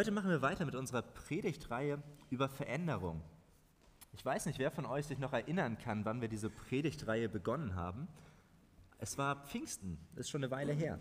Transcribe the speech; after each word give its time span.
Heute 0.00 0.12
machen 0.12 0.30
wir 0.30 0.40
weiter 0.40 0.64
mit 0.64 0.74
unserer 0.76 1.02
Predigtreihe 1.02 2.02
über 2.30 2.48
Veränderung. 2.48 3.20
Ich 4.14 4.24
weiß 4.24 4.46
nicht, 4.46 4.58
wer 4.58 4.70
von 4.70 4.86
euch 4.86 5.04
sich 5.04 5.18
noch 5.18 5.34
erinnern 5.34 5.76
kann, 5.76 6.06
wann 6.06 6.22
wir 6.22 6.28
diese 6.28 6.48
Predigtreihe 6.48 7.28
begonnen 7.28 7.74
haben. 7.74 8.08
Es 8.96 9.18
war 9.18 9.44
Pfingsten, 9.44 9.98
ist 10.16 10.30
schon 10.30 10.42
eine 10.42 10.50
Weile 10.50 10.72
her. 10.72 10.98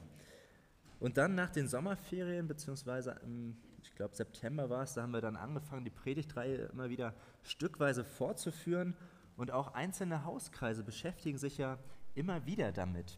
Und 0.99 1.17
dann 1.17 1.33
nach 1.33 1.49
den 1.49 1.69
Sommerferien, 1.69 2.49
beziehungsweise 2.49 3.11
im, 3.23 3.55
ich 3.81 3.95
glaube 3.95 4.17
September 4.17 4.69
war 4.69 4.83
es, 4.83 4.95
da 4.95 5.03
haben 5.03 5.13
wir 5.13 5.21
dann 5.21 5.37
angefangen, 5.37 5.85
die 5.85 5.91
Predigtreihe 5.91 6.65
immer 6.65 6.89
wieder 6.89 7.13
stückweise 7.43 8.03
fortzuführen. 8.03 8.97
Und 9.37 9.51
auch 9.51 9.75
einzelne 9.75 10.25
Hauskreise 10.25 10.83
beschäftigen 10.83 11.37
sich 11.37 11.57
ja 11.57 11.79
immer 12.15 12.45
wieder 12.45 12.73
damit. 12.73 13.17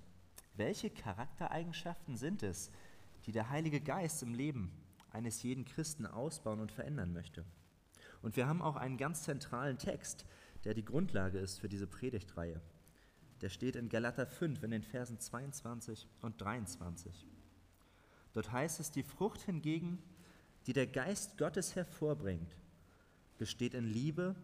Welche 0.55 0.91
Charaktereigenschaften 0.91 2.18
sind 2.18 2.43
es, 2.43 2.70
die 3.26 3.32
der 3.32 3.49
Heilige 3.49 3.82
Geist 3.82 4.21
im 4.21 4.35
Leben 4.35 4.71
eines 5.11 5.43
jeden 5.43 5.65
Christen 5.65 6.05
ausbauen 6.05 6.59
und 6.59 6.71
verändern 6.71 7.13
möchte. 7.13 7.45
Und 8.21 8.35
wir 8.35 8.47
haben 8.47 8.61
auch 8.61 8.75
einen 8.75 8.97
ganz 8.97 9.23
zentralen 9.23 9.77
Text, 9.77 10.25
der 10.63 10.73
die 10.73 10.85
Grundlage 10.85 11.39
ist 11.39 11.59
für 11.59 11.70
diese 11.70 11.87
Predigtreihe. 11.87 12.61
Der 13.41 13.49
steht 13.49 13.75
in 13.75 13.89
Galater 13.89 14.27
5 14.27 14.61
in 14.63 14.71
den 14.71 14.84
Versen 14.84 15.20
22 15.20 16.07
und 16.21 16.39
23. 16.39 17.25
Dort 18.34 18.51
heißt 18.51 18.79
es, 18.79 18.91
die 18.91 19.03
Frucht 19.03 19.41
hingegen, 19.41 20.01
die 20.67 20.73
der 20.73 20.87
Geist 20.87 21.37
Gottes 21.37 21.75
hervorbringt, 21.75 22.55
besteht 23.39 23.73
in 23.73 23.85
Liebe, 23.85 24.35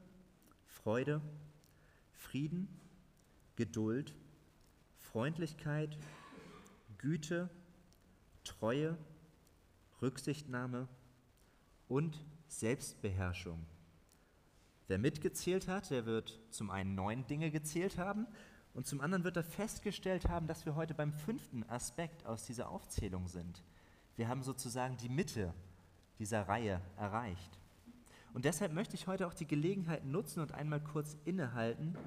Freude, 0.65 1.21
Frieden, 2.11 2.67
Geduld, 3.55 4.15
Freundlichkeit, 4.97 5.97
Güte, 6.97 7.49
Treue, 8.43 8.97
Rücksichtnahme 10.01 10.87
und 11.87 12.23
Selbstbeherrschung. 12.47 13.65
Wer 14.87 14.97
mitgezählt 14.97 15.67
hat, 15.67 15.89
der 15.89 16.05
wird 16.05 16.39
zum 16.49 16.69
einen 16.69 16.95
neun 16.95 17.27
Dinge 17.27 17.51
gezählt 17.51 17.97
haben 17.97 18.25
und 18.73 18.87
zum 18.87 19.01
anderen 19.01 19.23
wird 19.23 19.37
er 19.37 19.43
festgestellt 19.43 20.29
haben, 20.29 20.47
dass 20.47 20.65
wir 20.65 20.75
heute 20.75 20.93
beim 20.93 21.11
fünften 21.11 21.63
Aspekt 21.63 22.25
aus 22.25 22.45
dieser 22.45 22.69
Aufzählung 22.69 23.27
sind. 23.27 23.63
Wir 24.15 24.27
haben 24.29 24.43
sozusagen 24.43 24.97
die 24.97 25.09
Mitte 25.09 25.53
dieser 26.19 26.47
Reihe 26.47 26.81
erreicht. 26.95 27.59
Und 28.33 28.45
deshalb 28.45 28.73
möchte 28.73 28.95
ich 28.95 29.07
heute 29.07 29.27
auch 29.27 29.33
die 29.33 29.47
Gelegenheit 29.47 30.05
nutzen 30.05 30.41
und 30.41 30.53
einmal 30.53 30.79
kurz 30.79 31.17
innehalten 31.25 31.97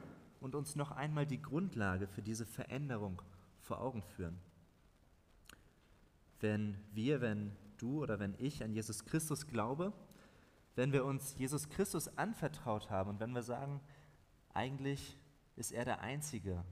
und 0.40 0.54
uns 0.54 0.76
noch 0.76 0.90
einmal 0.92 1.26
die 1.26 1.42
Grundlage 1.42 2.06
für 2.06 2.22
diese 2.22 2.46
Veränderung 2.46 3.20
vor 3.60 3.80
Augen 3.80 4.02
führen. 4.02 4.38
Wenn 6.40 6.76
wir, 6.92 7.20
wenn 7.20 7.52
du 7.80 8.02
oder 8.02 8.18
wenn 8.18 8.34
ich 8.38 8.62
an 8.62 8.72
Jesus 8.72 9.04
Christus 9.04 9.46
glaube, 9.46 9.92
wenn 10.76 10.92
wir 10.92 11.04
uns 11.04 11.36
Jesus 11.36 11.68
Christus 11.68 12.16
anvertraut 12.16 12.90
haben 12.90 13.10
und 13.10 13.20
wenn 13.20 13.32
wir 13.32 13.42
sagen, 13.42 13.80
eigentlich 14.52 15.18
ist 15.56 15.72
er 15.72 15.84
der 15.84 16.00
Einzige, 16.00 16.64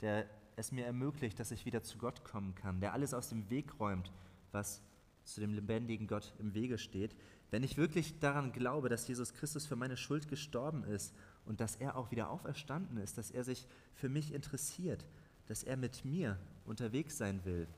der 0.00 0.28
es 0.56 0.72
mir 0.72 0.86
ermöglicht, 0.86 1.38
dass 1.38 1.50
ich 1.50 1.66
wieder 1.66 1.82
zu 1.82 1.98
Gott 1.98 2.24
kommen 2.24 2.54
kann, 2.54 2.80
der 2.80 2.92
alles 2.92 3.14
aus 3.14 3.28
dem 3.28 3.50
Weg 3.50 3.78
räumt, 3.78 4.12
was 4.52 4.82
zu 5.24 5.40
dem 5.40 5.52
lebendigen 5.52 6.06
Gott 6.06 6.34
im 6.38 6.54
Wege 6.54 6.78
steht, 6.78 7.16
wenn 7.50 7.62
ich 7.62 7.76
wirklich 7.76 8.18
daran 8.18 8.52
glaube, 8.52 8.88
dass 8.88 9.06
Jesus 9.06 9.34
Christus 9.34 9.66
für 9.66 9.76
meine 9.76 9.96
Schuld 9.96 10.28
gestorben 10.28 10.84
ist 10.84 11.14
und 11.44 11.60
dass 11.60 11.76
er 11.76 11.96
auch 11.96 12.10
wieder 12.10 12.30
auferstanden 12.30 12.96
ist, 12.98 13.18
dass 13.18 13.30
er 13.30 13.44
sich 13.44 13.66
für 13.94 14.08
mich 14.08 14.32
interessiert, 14.32 15.06
dass 15.46 15.62
er 15.62 15.76
mit 15.76 16.04
mir 16.04 16.38
unterwegs 16.64 17.18
sein 17.18 17.44
will, 17.44 17.68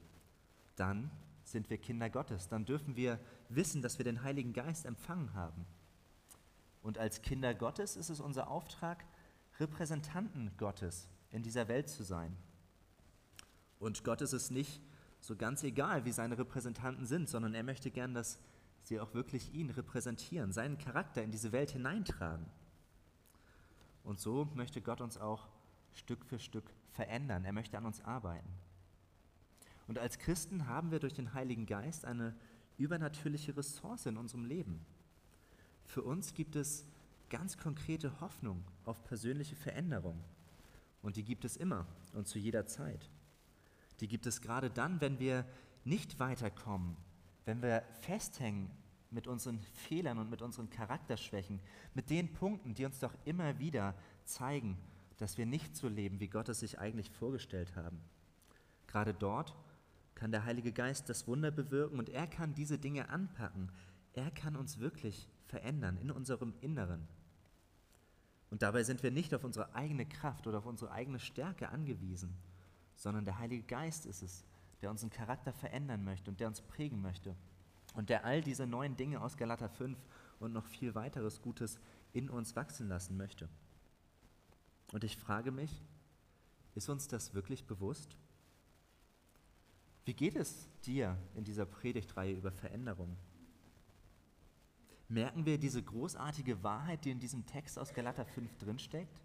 dann 0.76 1.10
sind 1.50 1.70
wir 1.70 1.78
Kinder 1.78 2.10
Gottes. 2.10 2.48
Dann 2.48 2.64
dürfen 2.64 2.96
wir 2.96 3.18
wissen, 3.48 3.82
dass 3.82 3.98
wir 3.98 4.04
den 4.04 4.22
Heiligen 4.22 4.52
Geist 4.52 4.86
empfangen 4.86 5.34
haben. 5.34 5.66
Und 6.82 6.98
als 6.98 7.22
Kinder 7.22 7.54
Gottes 7.54 7.96
ist 7.96 8.10
es 8.10 8.20
unser 8.20 8.48
Auftrag, 8.48 9.04
Repräsentanten 9.58 10.52
Gottes 10.56 11.08
in 11.30 11.42
dieser 11.42 11.68
Welt 11.68 11.88
zu 11.88 12.02
sein. 12.02 12.36
Und 13.78 14.04
Gott 14.04 14.22
ist 14.22 14.32
es 14.32 14.50
nicht 14.50 14.80
so 15.20 15.36
ganz 15.36 15.62
egal, 15.62 16.04
wie 16.04 16.12
seine 16.12 16.38
Repräsentanten 16.38 17.06
sind, 17.06 17.28
sondern 17.28 17.54
er 17.54 17.64
möchte 17.64 17.90
gern, 17.90 18.14
dass 18.14 18.38
sie 18.82 19.00
auch 19.00 19.14
wirklich 19.14 19.52
ihn 19.52 19.70
repräsentieren, 19.70 20.52
seinen 20.52 20.78
Charakter 20.78 21.22
in 21.22 21.30
diese 21.30 21.52
Welt 21.52 21.70
hineintragen. 21.70 22.46
Und 24.04 24.18
so 24.20 24.48
möchte 24.54 24.80
Gott 24.80 25.00
uns 25.00 25.18
auch 25.18 25.48
Stück 25.92 26.24
für 26.24 26.38
Stück 26.38 26.72
verändern. 26.92 27.44
Er 27.44 27.52
möchte 27.52 27.76
an 27.76 27.84
uns 27.84 28.00
arbeiten. 28.04 28.48
Und 29.88 29.98
als 29.98 30.18
Christen 30.18 30.68
haben 30.68 30.90
wir 30.90 31.00
durch 31.00 31.14
den 31.14 31.34
Heiligen 31.34 31.66
Geist 31.66 32.04
eine 32.04 32.36
übernatürliche 32.76 33.56
Ressource 33.56 34.06
in 34.06 34.16
unserem 34.16 34.44
Leben. 34.44 34.84
Für 35.84 36.02
uns 36.02 36.34
gibt 36.34 36.54
es 36.54 36.86
ganz 37.30 37.56
konkrete 37.56 38.20
Hoffnung 38.20 38.62
auf 38.84 39.02
persönliche 39.04 39.56
Veränderung. 39.56 40.22
Und 41.02 41.16
die 41.16 41.24
gibt 41.24 41.44
es 41.44 41.56
immer 41.56 41.86
und 42.12 42.28
zu 42.28 42.38
jeder 42.38 42.66
Zeit. 42.66 43.10
Die 44.00 44.08
gibt 44.08 44.26
es 44.26 44.40
gerade 44.40 44.70
dann, 44.70 45.00
wenn 45.00 45.18
wir 45.18 45.44
nicht 45.84 46.18
weiterkommen, 46.20 46.96
wenn 47.46 47.62
wir 47.62 47.82
festhängen 48.00 48.70
mit 49.10 49.26
unseren 49.26 49.60
Fehlern 49.60 50.18
und 50.18 50.28
mit 50.28 50.42
unseren 50.42 50.68
Charakterschwächen, 50.68 51.60
mit 51.94 52.10
den 52.10 52.32
Punkten, 52.32 52.74
die 52.74 52.84
uns 52.84 52.98
doch 52.98 53.14
immer 53.24 53.58
wieder 53.58 53.94
zeigen, 54.24 54.76
dass 55.16 55.38
wir 55.38 55.46
nicht 55.46 55.74
so 55.74 55.88
leben, 55.88 56.20
wie 56.20 56.28
Gott 56.28 56.48
es 56.48 56.60
sich 56.60 56.78
eigentlich 56.78 57.10
vorgestellt 57.10 57.74
haben. 57.74 58.00
Gerade 58.86 59.14
dort 59.14 59.56
kann 60.18 60.32
der 60.32 60.44
Heilige 60.44 60.72
Geist 60.72 61.08
das 61.08 61.28
Wunder 61.28 61.52
bewirken 61.52 61.96
und 61.96 62.08
er 62.08 62.26
kann 62.26 62.52
diese 62.52 62.76
Dinge 62.76 63.08
anpacken. 63.08 63.70
Er 64.14 64.32
kann 64.32 64.56
uns 64.56 64.80
wirklich 64.80 65.28
verändern 65.46 65.96
in 65.96 66.10
unserem 66.10 66.54
Inneren. 66.60 67.06
Und 68.50 68.62
dabei 68.62 68.82
sind 68.82 69.04
wir 69.04 69.12
nicht 69.12 69.32
auf 69.32 69.44
unsere 69.44 69.76
eigene 69.76 70.06
Kraft 70.06 70.48
oder 70.48 70.58
auf 70.58 70.66
unsere 70.66 70.90
eigene 70.90 71.20
Stärke 71.20 71.68
angewiesen, 71.68 72.34
sondern 72.96 73.24
der 73.24 73.38
Heilige 73.38 73.62
Geist 73.62 74.06
ist 74.06 74.22
es, 74.22 74.44
der 74.82 74.90
unseren 74.90 75.10
Charakter 75.10 75.52
verändern 75.52 76.02
möchte 76.02 76.32
und 76.32 76.40
der 76.40 76.48
uns 76.48 76.62
prägen 76.62 77.00
möchte 77.00 77.36
und 77.94 78.08
der 78.08 78.24
all 78.24 78.40
diese 78.40 78.66
neuen 78.66 78.96
Dinge 78.96 79.20
aus 79.20 79.36
Galater 79.36 79.68
5 79.68 79.96
und 80.40 80.52
noch 80.52 80.66
viel 80.66 80.96
weiteres 80.96 81.40
Gutes 81.42 81.78
in 82.12 82.28
uns 82.28 82.56
wachsen 82.56 82.88
lassen 82.88 83.16
möchte. 83.16 83.48
Und 84.92 85.04
ich 85.04 85.16
frage 85.16 85.52
mich, 85.52 85.84
ist 86.74 86.88
uns 86.88 87.06
das 87.06 87.34
wirklich 87.34 87.66
bewusst? 87.66 88.16
Wie 90.08 90.14
geht 90.14 90.36
es 90.36 90.66
dir 90.86 91.18
in 91.34 91.44
dieser 91.44 91.66
Predigtreihe 91.66 92.32
über 92.32 92.50
Veränderung? 92.50 93.14
Merken 95.06 95.44
wir 95.44 95.58
diese 95.58 95.82
großartige 95.82 96.62
Wahrheit, 96.62 97.04
die 97.04 97.10
in 97.10 97.20
diesem 97.20 97.44
Text 97.44 97.78
aus 97.78 97.92
Galater 97.92 98.24
5 98.24 98.56
drinsteckt? 98.56 99.20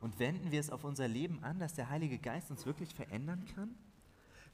Und 0.00 0.18
wenden 0.18 0.50
wir 0.50 0.60
es 0.60 0.68
auf 0.68 0.84
unser 0.84 1.08
Leben 1.08 1.42
an, 1.42 1.58
dass 1.58 1.72
der 1.72 1.88
Heilige 1.88 2.18
Geist 2.18 2.50
uns 2.50 2.66
wirklich 2.66 2.94
verändern 2.94 3.46
kann? 3.54 3.74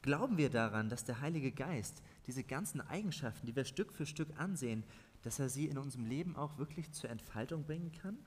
Glauben 0.01 0.37
wir 0.37 0.49
daran, 0.49 0.87
dass 0.87 1.03
der 1.03 1.19
Heilige 1.19 1.51
Geist 1.51 2.01
diese 2.25 2.45
ganzen 2.45 2.79
Eigenschaften, 2.79 3.45
die 3.45 3.53
wir 3.57 3.65
Stück 3.65 3.91
für 3.91 4.05
Stück 4.05 4.39
ansehen, 4.39 4.85
dass 5.23 5.39
er 5.39 5.49
sie 5.49 5.65
in 5.65 5.77
unserem 5.77 6.05
Leben 6.05 6.37
auch 6.37 6.57
wirklich 6.57 6.93
zur 6.93 7.09
Entfaltung 7.09 7.65
bringen 7.65 7.91
kann? 7.91 8.17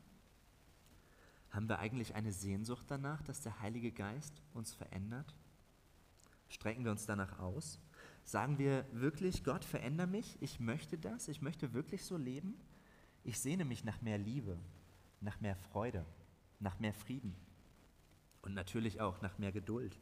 Haben 1.48 1.71
wir 1.71 1.78
eigentlich 1.78 2.15
eine 2.15 2.33
Sehnsucht 2.33 2.84
danach, 2.91 3.22
dass 3.22 3.41
der 3.41 3.59
Heilige 3.60 3.91
Geist 3.91 4.43
uns 4.53 4.75
verändert? 4.75 5.34
Strecken 6.49 6.84
wir 6.84 6.91
uns 6.91 7.07
danach 7.07 7.39
aus? 7.39 7.79
Sagen 8.25 8.59
wir 8.59 8.84
wirklich, 8.93 9.45
Gott, 9.45 9.65
verändere 9.65 10.07
mich, 10.07 10.37
ich 10.41 10.61
möchte 10.61 10.99
das, 10.99 11.28
ich 11.28 11.43
möchte 11.43 11.72
wirklich 11.72 12.04
so 12.04 12.16
leben? 12.16 12.54
Ich 13.25 13.41
sehne 13.41 13.65
mich 13.65 13.84
nach 13.84 14.03
mehr 14.03 14.19
Liebe, 14.19 14.59
nach 15.21 15.41
mehr 15.41 15.57
Freude, 15.57 16.04
nach 16.60 16.78
mehr 16.78 16.95
Frieden 16.95 17.34
und 18.43 18.54
natürlich 18.54 19.01
auch 19.01 19.21
nach 19.22 19.39
mehr 19.39 19.53
Geduld. 19.53 19.98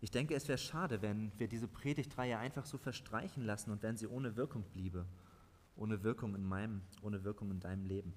Ich 0.00 0.10
denke, 0.10 0.34
es 0.34 0.46
wäre 0.46 0.58
schade, 0.58 1.02
wenn 1.02 1.32
wir 1.38 1.48
diese 1.48 1.66
Predigtreihe 1.66 2.38
einfach 2.38 2.66
so 2.66 2.78
verstreichen 2.78 3.44
lassen 3.44 3.70
und 3.70 3.82
wenn 3.82 3.96
sie 3.96 4.06
ohne 4.06 4.36
Wirkung 4.36 4.62
bliebe, 4.72 5.06
ohne 5.76 6.02
Wirkung 6.04 6.34
in 6.34 6.44
meinem, 6.44 6.82
ohne 7.02 7.24
Wirkung 7.24 7.50
in 7.50 7.60
deinem 7.60 7.86
Leben. 7.86 8.14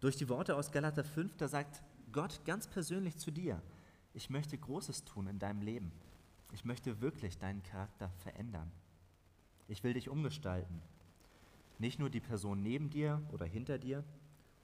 Durch 0.00 0.16
die 0.16 0.28
Worte 0.28 0.54
aus 0.54 0.70
Galater 0.70 1.04
5, 1.04 1.36
da 1.36 1.48
sagt 1.48 1.82
Gott 2.12 2.44
ganz 2.44 2.68
persönlich 2.68 3.16
zu 3.16 3.30
dir, 3.30 3.60
ich 4.16 4.30
möchte 4.30 4.56
Großes 4.56 5.04
tun 5.04 5.26
in 5.26 5.38
deinem 5.38 5.60
Leben. 5.60 5.92
Ich 6.50 6.64
möchte 6.64 7.02
wirklich 7.02 7.36
deinen 7.38 7.62
Charakter 7.62 8.08
verändern. 8.22 8.72
Ich 9.68 9.84
will 9.84 9.92
dich 9.92 10.08
umgestalten. 10.08 10.80
Nicht 11.78 11.98
nur 11.98 12.08
die 12.08 12.20
Person 12.20 12.62
neben 12.62 12.88
dir 12.88 13.20
oder 13.30 13.44
hinter 13.44 13.78
dir, 13.78 14.02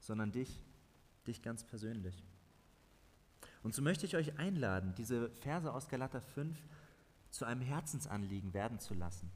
sondern 0.00 0.32
dich, 0.32 0.64
dich 1.26 1.42
ganz 1.42 1.64
persönlich. 1.64 2.24
Und 3.62 3.74
so 3.74 3.82
möchte 3.82 4.06
ich 4.06 4.16
euch 4.16 4.38
einladen, 4.38 4.94
diese 4.96 5.30
Verse 5.32 5.70
aus 5.70 5.88
Galater 5.88 6.22
5 6.22 6.58
zu 7.30 7.44
einem 7.44 7.60
Herzensanliegen 7.60 8.54
werden 8.54 8.78
zu 8.78 8.94
lassen. 8.94 9.30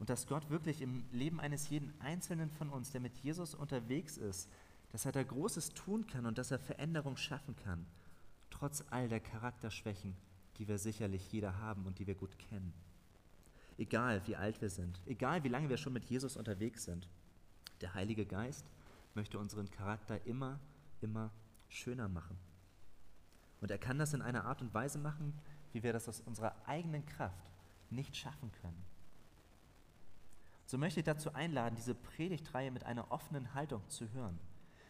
Und 0.00 0.10
dass 0.10 0.26
Gott 0.26 0.50
wirklich 0.50 0.80
im 0.80 1.04
Leben 1.12 1.38
eines 1.38 1.68
jeden 1.68 1.94
Einzelnen 2.00 2.50
von 2.50 2.70
uns, 2.70 2.90
der 2.90 3.00
mit 3.00 3.16
Jesus 3.18 3.54
unterwegs 3.54 4.16
ist, 4.16 4.50
dass 4.90 5.06
er 5.06 5.12
da 5.12 5.22
Großes 5.22 5.74
tun 5.74 6.08
kann 6.08 6.26
und 6.26 6.38
dass 6.38 6.50
er 6.50 6.58
Veränderung 6.58 7.16
schaffen 7.16 7.54
kann 7.54 7.86
trotz 8.62 8.84
all 8.90 9.08
der 9.08 9.18
Charakterschwächen, 9.18 10.14
die 10.56 10.68
wir 10.68 10.78
sicherlich 10.78 11.32
jeder 11.32 11.58
haben 11.58 11.84
und 11.84 11.98
die 11.98 12.06
wir 12.06 12.14
gut 12.14 12.38
kennen. 12.38 12.72
egal 13.76 14.24
wie 14.28 14.36
alt 14.36 14.60
wir 14.60 14.70
sind, 14.70 15.00
egal 15.04 15.42
wie 15.42 15.48
lange 15.48 15.68
wir 15.68 15.76
schon 15.76 15.92
mit 15.92 16.04
Jesus 16.04 16.36
unterwegs 16.36 16.84
sind. 16.84 17.08
Der 17.80 17.94
Heilige 17.94 18.24
Geist 18.24 18.64
möchte 19.14 19.36
unseren 19.40 19.68
Charakter 19.68 20.24
immer, 20.26 20.60
immer 21.00 21.32
schöner 21.68 22.08
machen. 22.08 22.38
Und 23.60 23.72
er 23.72 23.78
kann 23.78 23.98
das 23.98 24.14
in 24.14 24.22
einer 24.22 24.44
Art 24.44 24.62
und 24.62 24.72
Weise 24.72 24.98
machen, 24.98 25.36
wie 25.72 25.82
wir 25.82 25.92
das 25.92 26.08
aus 26.08 26.20
unserer 26.20 26.54
eigenen 26.64 27.04
Kraft 27.04 27.50
nicht 27.90 28.16
schaffen 28.16 28.52
können. 28.62 28.84
So 30.66 30.78
möchte 30.78 31.00
ich 31.00 31.06
dazu 31.06 31.34
einladen, 31.34 31.74
diese 31.74 31.96
Predigtreihe 31.96 32.70
mit 32.70 32.84
einer 32.84 33.10
offenen 33.10 33.54
Haltung 33.54 33.82
zu 33.88 34.08
hören, 34.12 34.38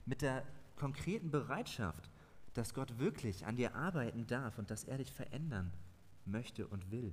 mit 0.05 0.21
der 0.21 0.45
konkreten 0.77 1.31
Bereitschaft, 1.31 2.11
dass 2.55 2.75
Gott 2.75 2.99
wirklich 2.99 3.47
an 3.47 3.57
dir 3.57 3.75
arbeiten 3.75 4.27
darf 4.27 4.59
und 4.59 4.71
dass 4.71 4.85
er 4.85 4.99
dich 4.99 5.13
verändern 5.13 5.73
möchte 6.25 6.67
und 6.67 6.91
will 6.91 7.13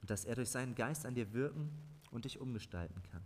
und 0.00 0.10
dass 0.10 0.24
er 0.24 0.34
durch 0.34 0.50
seinen 0.50 0.74
Geist 0.74 1.06
an 1.06 1.14
dir 1.14 1.32
wirken 1.32 1.70
und 2.10 2.24
dich 2.24 2.38
umgestalten 2.38 3.02
kann. 3.10 3.22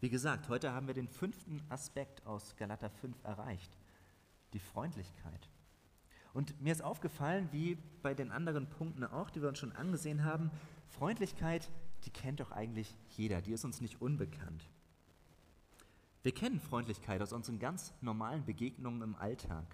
Wie 0.00 0.10
gesagt, 0.10 0.48
heute 0.48 0.72
haben 0.72 0.86
wir 0.88 0.94
den 0.94 1.08
fünften 1.08 1.62
Aspekt 1.68 2.26
aus 2.26 2.56
Galater 2.56 2.90
5 2.90 3.16
erreicht, 3.22 3.70
die 4.52 4.58
Freundlichkeit. 4.58 5.48
Und 6.34 6.60
mir 6.60 6.72
ist 6.72 6.82
aufgefallen, 6.82 7.48
wie 7.52 7.76
bei 8.02 8.12
den 8.12 8.32
anderen 8.32 8.68
Punkten 8.68 9.04
auch, 9.04 9.30
die 9.30 9.40
wir 9.40 9.48
uns 9.48 9.58
schon 9.58 9.72
angesehen 9.72 10.24
haben, 10.24 10.50
Freundlichkeit, 10.88 11.70
die 12.04 12.10
kennt 12.10 12.40
doch 12.40 12.50
eigentlich 12.50 12.94
jeder, 13.10 13.40
die 13.40 13.52
ist 13.52 13.64
uns 13.64 13.80
nicht 13.80 14.00
unbekannt. 14.02 14.68
Wir 16.22 16.32
kennen 16.32 16.60
Freundlichkeit 16.60 17.20
aus 17.20 17.32
unseren 17.32 17.58
ganz 17.58 17.92
normalen 18.00 18.44
Begegnungen 18.44 19.02
im 19.02 19.16
Alltag. 19.16 19.64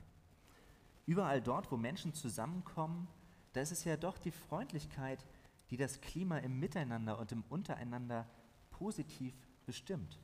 Überall 1.04 1.42
dort, 1.42 1.70
wo 1.70 1.76
Menschen 1.76 2.14
zusammenkommen, 2.14 3.06
da 3.52 3.60
ist 3.60 3.72
es 3.72 3.84
ja 3.84 3.98
doch 3.98 4.16
die 4.16 4.30
Freundlichkeit, 4.30 5.26
die 5.70 5.76
das 5.76 6.00
Klima 6.00 6.38
im 6.38 6.58
Miteinander 6.58 7.18
und 7.18 7.32
im 7.32 7.44
Untereinander 7.50 8.26
positiv 8.70 9.34
bestimmt. 9.66 10.18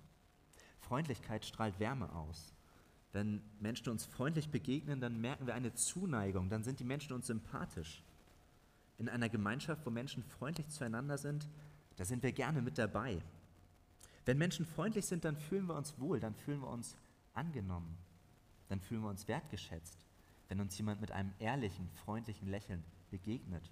Freundlichkeit 0.80 1.44
strahlt 1.44 1.78
Wärme 1.78 2.10
aus. 2.14 2.54
Wenn 3.12 3.42
Menschen 3.60 3.90
uns 3.90 4.06
freundlich 4.06 4.48
begegnen, 4.48 5.00
dann 5.00 5.20
merken 5.20 5.46
wir 5.46 5.54
eine 5.54 5.74
Zuneigung, 5.74 6.48
dann 6.48 6.64
sind 6.64 6.80
die 6.80 6.84
Menschen 6.84 7.12
uns 7.12 7.26
sympathisch. 7.26 8.02
In 8.96 9.08
einer 9.10 9.28
Gemeinschaft, 9.28 9.84
wo 9.84 9.90
Menschen 9.90 10.22
freundlich 10.22 10.68
zueinander 10.70 11.18
sind, 11.18 11.48
da 11.96 12.04
sind 12.04 12.22
wir 12.22 12.32
gerne 12.32 12.62
mit 12.62 12.78
dabei. 12.78 13.20
Wenn 14.24 14.38
Menschen 14.38 14.64
freundlich 14.64 15.06
sind, 15.06 15.24
dann 15.24 15.36
fühlen 15.36 15.66
wir 15.66 15.74
uns 15.74 15.98
wohl, 15.98 16.20
dann 16.20 16.34
fühlen 16.34 16.60
wir 16.60 16.68
uns 16.68 16.96
angenommen, 17.34 17.96
dann 18.68 18.80
fühlen 18.80 19.02
wir 19.02 19.10
uns 19.10 19.28
wertgeschätzt, 19.28 19.98
wenn 20.48 20.60
uns 20.60 20.76
jemand 20.78 21.00
mit 21.00 21.12
einem 21.12 21.32
ehrlichen, 21.38 21.88
freundlichen 22.04 22.48
Lächeln 22.48 22.82
begegnet. 23.10 23.70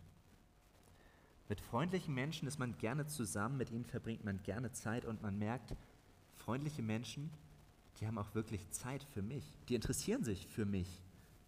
Mit 1.48 1.60
freundlichen 1.60 2.14
Menschen 2.14 2.48
ist 2.48 2.58
man 2.58 2.76
gerne 2.78 3.06
zusammen, 3.06 3.56
mit 3.56 3.70
ihnen 3.70 3.84
verbringt 3.84 4.24
man 4.24 4.42
gerne 4.42 4.72
Zeit 4.72 5.04
und 5.04 5.22
man 5.22 5.38
merkt, 5.38 5.74
freundliche 6.34 6.82
Menschen 6.82 7.30
die 8.00 8.06
haben 8.06 8.18
auch 8.18 8.34
wirklich 8.34 8.68
Zeit 8.70 9.04
für 9.04 9.22
mich. 9.22 9.44
Die 9.68 9.76
interessieren 9.76 10.24
sich 10.24 10.46
für 10.48 10.64
mich. 10.64 10.88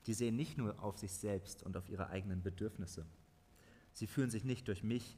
Die 0.06 0.14
sehen 0.14 0.36
nicht 0.36 0.58
nur 0.58 0.80
auf 0.82 0.98
sich 0.98 1.12
selbst 1.12 1.62
und 1.62 1.76
auf 1.76 1.88
ihre 1.88 2.10
eigenen 2.10 2.42
Bedürfnisse. 2.42 3.04
Sie 3.92 4.06
fühlen 4.06 4.30
sich 4.30 4.44
nicht 4.44 4.68
durch 4.68 4.84
mich 4.84 5.16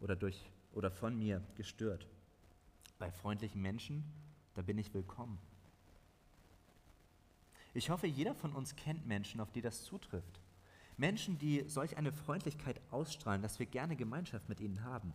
oder, 0.00 0.16
durch, 0.16 0.50
oder 0.72 0.90
von 0.90 1.16
mir 1.16 1.42
gestört. 1.56 2.06
Bei 2.98 3.10
freundlichen 3.10 3.60
Menschen, 3.60 4.04
da 4.54 4.62
bin 4.62 4.78
ich 4.78 4.94
willkommen. 4.94 5.38
Ich 7.74 7.90
hoffe, 7.90 8.06
jeder 8.06 8.34
von 8.34 8.54
uns 8.54 8.74
kennt 8.74 9.06
Menschen, 9.06 9.40
auf 9.40 9.52
die 9.52 9.60
das 9.60 9.84
zutrifft. 9.84 10.40
Menschen, 10.96 11.38
die 11.38 11.64
solch 11.68 11.98
eine 11.98 12.10
Freundlichkeit 12.10 12.80
ausstrahlen, 12.90 13.42
dass 13.42 13.58
wir 13.58 13.66
gerne 13.66 13.96
Gemeinschaft 13.96 14.48
mit 14.48 14.60
ihnen 14.60 14.82
haben. 14.82 15.12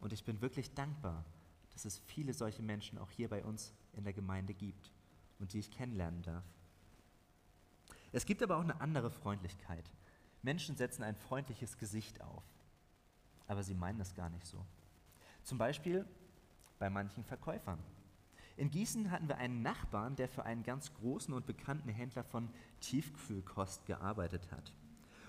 Und 0.00 0.14
ich 0.14 0.24
bin 0.24 0.40
wirklich 0.40 0.72
dankbar, 0.72 1.26
dass 1.72 1.84
es 1.84 1.98
viele 1.98 2.32
solche 2.32 2.62
Menschen 2.62 2.96
auch 2.96 3.10
hier 3.10 3.28
bei 3.28 3.44
uns 3.44 3.74
in 3.92 4.04
der 4.04 4.14
Gemeinde 4.14 4.54
gibt 4.54 4.90
und 5.38 5.52
die 5.52 5.58
ich 5.58 5.70
kennenlernen 5.70 6.22
darf. 6.22 6.44
Es 8.12 8.24
gibt 8.24 8.42
aber 8.42 8.56
auch 8.56 8.62
eine 8.62 8.80
andere 8.80 9.10
Freundlichkeit. 9.10 9.90
Menschen 10.42 10.74
setzen 10.76 11.02
ein 11.02 11.16
freundliches 11.16 11.76
Gesicht 11.76 12.22
auf, 12.22 12.44
aber 13.46 13.62
sie 13.62 13.74
meinen 13.74 13.98
das 13.98 14.14
gar 14.14 14.30
nicht 14.30 14.46
so. 14.46 14.64
Zum 15.44 15.58
Beispiel 15.58 16.06
bei 16.78 16.90
manchen 16.90 17.24
Verkäufern. 17.24 17.78
In 18.56 18.70
Gießen 18.70 19.10
hatten 19.10 19.28
wir 19.28 19.38
einen 19.38 19.62
Nachbarn, 19.62 20.16
der 20.16 20.28
für 20.28 20.44
einen 20.44 20.64
ganz 20.64 20.92
großen 20.94 21.32
und 21.32 21.46
bekannten 21.46 21.88
Händler 21.88 22.24
von 22.24 22.48
Tiefkühlkost 22.80 23.86
gearbeitet 23.86 24.50
hat. 24.50 24.72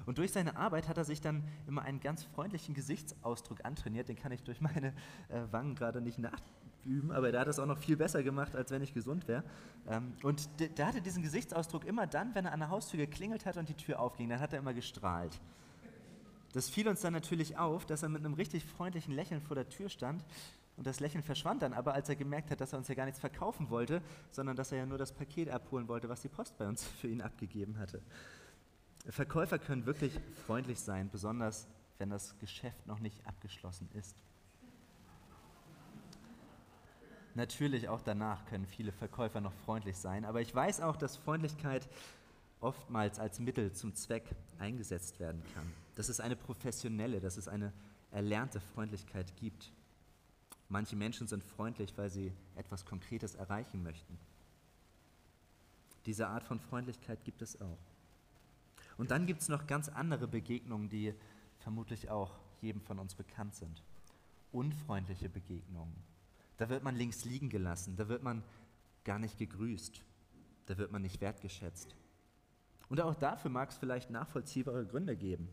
Und 0.06 0.18
durch 0.18 0.32
seine 0.32 0.56
Arbeit 0.56 0.88
hat 0.88 0.98
er 0.98 1.06
sich 1.06 1.22
dann 1.22 1.44
immer 1.68 1.84
einen 1.84 2.00
ganz 2.00 2.24
freundlichen 2.24 2.74
Gesichtsausdruck 2.74 3.64
antrainiert. 3.64 4.10
Den 4.10 4.16
kann 4.16 4.32
ich 4.32 4.42
durch 4.42 4.62
meine 4.62 4.94
äh, 5.28 5.42
Wangen 5.52 5.76
gerade 5.76 6.02
nicht 6.02 6.18
nach, 6.18 6.42
üben, 6.86 7.12
aber 7.12 7.32
der 7.32 7.42
hat 7.42 7.48
das 7.48 7.60
auch 7.60 7.66
noch 7.66 7.78
viel 7.78 7.98
besser 7.98 8.24
gemacht, 8.24 8.56
als 8.56 8.72
wenn 8.72 8.82
ich 8.82 8.94
gesund 8.94 9.28
wäre. 9.28 9.44
Ähm, 9.88 10.14
und 10.24 10.50
der 10.60 10.88
hatte 10.88 11.02
diesen 11.02 11.22
Gesichtsausdruck 11.22 11.86
immer 11.86 12.08
dann, 12.08 12.34
wenn 12.36 12.46
er 12.46 12.54
an 12.54 12.60
der 12.60 12.70
Haustür 12.70 12.98
geklingelt 12.98 13.46
hat 13.46 13.58
und 13.58 13.70
die 13.70 13.76
Tür 13.76 14.00
aufging, 14.00 14.30
dann 14.30 14.40
hat 14.40 14.54
er 14.54 14.60
immer 14.60 14.74
gestrahlt. 14.74 15.40
Das 16.54 16.70
fiel 16.70 16.88
uns 16.88 17.02
dann 17.02 17.14
natürlich 17.14 17.58
auf, 17.58 17.86
dass 17.86 18.02
er 18.02 18.10
mit 18.10 18.26
einem 18.26 18.34
richtig 18.34 18.66
freundlichen 18.66 19.14
Lächeln 19.14 19.42
vor 19.42 19.56
der 19.56 19.70
Tür 19.70 19.90
stand 19.90 20.26
und 20.80 20.88
das 20.88 21.02
Lächeln 21.02 21.22
verschwand 21.22 21.62
dann 21.62 21.74
aber, 21.74 21.94
als 21.94 22.08
er 22.08 22.16
gemerkt 22.16 22.52
hat, 22.52 22.62
dass 22.62 22.72
er 22.72 22.80
uns 22.80 22.88
ja 22.88 22.96
gar 22.96 23.04
nichts 23.04 23.20
verkaufen 23.20 23.70
wollte, 23.70 24.02
sondern 24.32 24.56
dass 24.56 24.72
er 24.72 24.78
ja 24.78 24.86
nur 24.86 24.98
das 24.98 25.12
Paket 25.12 25.50
abholen 25.50 25.90
wollte, 25.90 26.08
was 26.08 26.22
die 26.22 26.30
Post 26.30 26.58
bei 26.58 26.66
uns 26.70 26.88
für 27.02 27.10
ihn 27.10 27.22
abgegeben 27.22 27.78
hatte. 27.78 28.02
Verkäufer 29.10 29.60
können 29.60 29.86
wirklich 29.86 30.18
freundlich 30.48 30.80
sein, 30.80 31.10
besonders 31.10 31.68
wenn 31.98 32.10
das 32.10 32.40
Geschäft 32.40 32.88
noch 32.88 33.00
nicht 33.00 33.28
abgeschlossen 33.28 33.90
ist. 33.94 34.16
Natürlich 37.36 37.90
auch 37.90 38.02
danach 38.02 38.46
können 38.46 38.66
viele 38.66 38.94
Verkäufer 38.94 39.42
noch 39.42 39.54
freundlich 39.66 39.98
sein, 39.98 40.24
aber 40.24 40.40
ich 40.40 40.56
weiß 40.56 40.80
auch, 40.80 40.96
dass 40.96 41.18
Freundlichkeit 41.18 41.90
oftmals 42.62 43.20
als 43.20 43.42
Mittel 43.42 43.74
zum 43.74 43.96
Zweck 43.96 44.24
eingesetzt 44.60 45.20
werden 45.20 45.44
kann. 45.54 45.70
Dass 45.96 46.08
es 46.08 46.22
eine 46.22 46.38
professionelle, 46.38 47.20
dass 47.20 47.36
es 47.36 47.50
eine 47.50 47.74
erlernte 48.12 48.62
Freundlichkeit 48.62 49.36
gibt. 49.36 49.74
Manche 50.70 50.96
Menschen 50.96 51.28
sind 51.28 51.44
freundlich, 51.44 51.98
weil 51.98 52.10
sie 52.10 52.32
etwas 52.56 52.86
Konkretes 52.86 53.36
erreichen 53.36 53.82
möchten. 53.84 54.18
Diese 56.06 56.28
Art 56.28 56.44
von 56.44 56.60
Freundlichkeit 56.60 57.24
gibt 57.26 57.42
es 57.42 57.60
auch. 57.60 57.80
Und 58.98 59.12
dann 59.12 59.26
gibt 59.26 59.42
es 59.42 59.50
noch 59.50 59.66
ganz 59.66 59.90
andere 59.90 60.28
Begegnungen, 60.28 60.90
die 60.90 61.14
vermutlich 61.60 62.10
auch 62.10 62.38
jedem 62.62 62.82
von 62.82 63.00
uns 63.00 63.16
bekannt 63.16 63.56
sind. 63.56 63.82
Unfreundliche 64.52 65.30
Begegnungen, 65.30 65.96
da 66.58 66.70
wird 66.70 66.84
man 66.84 66.96
links 66.96 67.26
liegen 67.26 67.50
gelassen, 67.50 67.96
da 67.96 68.08
wird 68.08 68.24
man 68.24 68.44
gar 69.04 69.20
nicht 69.20 69.38
gegrüßt, 69.38 70.02
da 70.66 70.78
wird 70.78 70.92
man 70.92 71.02
nicht 71.02 71.22
wertgeschätzt. 71.22 71.96
Und 72.90 73.00
auch 73.00 73.16
dafür 73.16 73.52
mag 73.52 73.70
es 73.70 73.78
vielleicht 73.78 74.10
nachvollziehbare 74.10 74.86
Gründe 74.86 75.16
geben. 75.16 75.48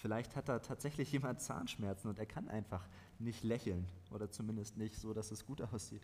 Vielleicht 0.00 0.34
hat 0.34 0.48
da 0.48 0.60
tatsächlich 0.60 1.12
jemand 1.12 1.42
Zahnschmerzen 1.42 2.08
und 2.08 2.18
er 2.18 2.24
kann 2.24 2.48
einfach 2.48 2.88
nicht 3.18 3.44
lächeln 3.44 3.86
oder 4.10 4.30
zumindest 4.30 4.78
nicht 4.78 4.94
so, 4.96 5.12
dass 5.12 5.30
es 5.30 5.44
gut 5.44 5.60
aussieht. 5.60 6.00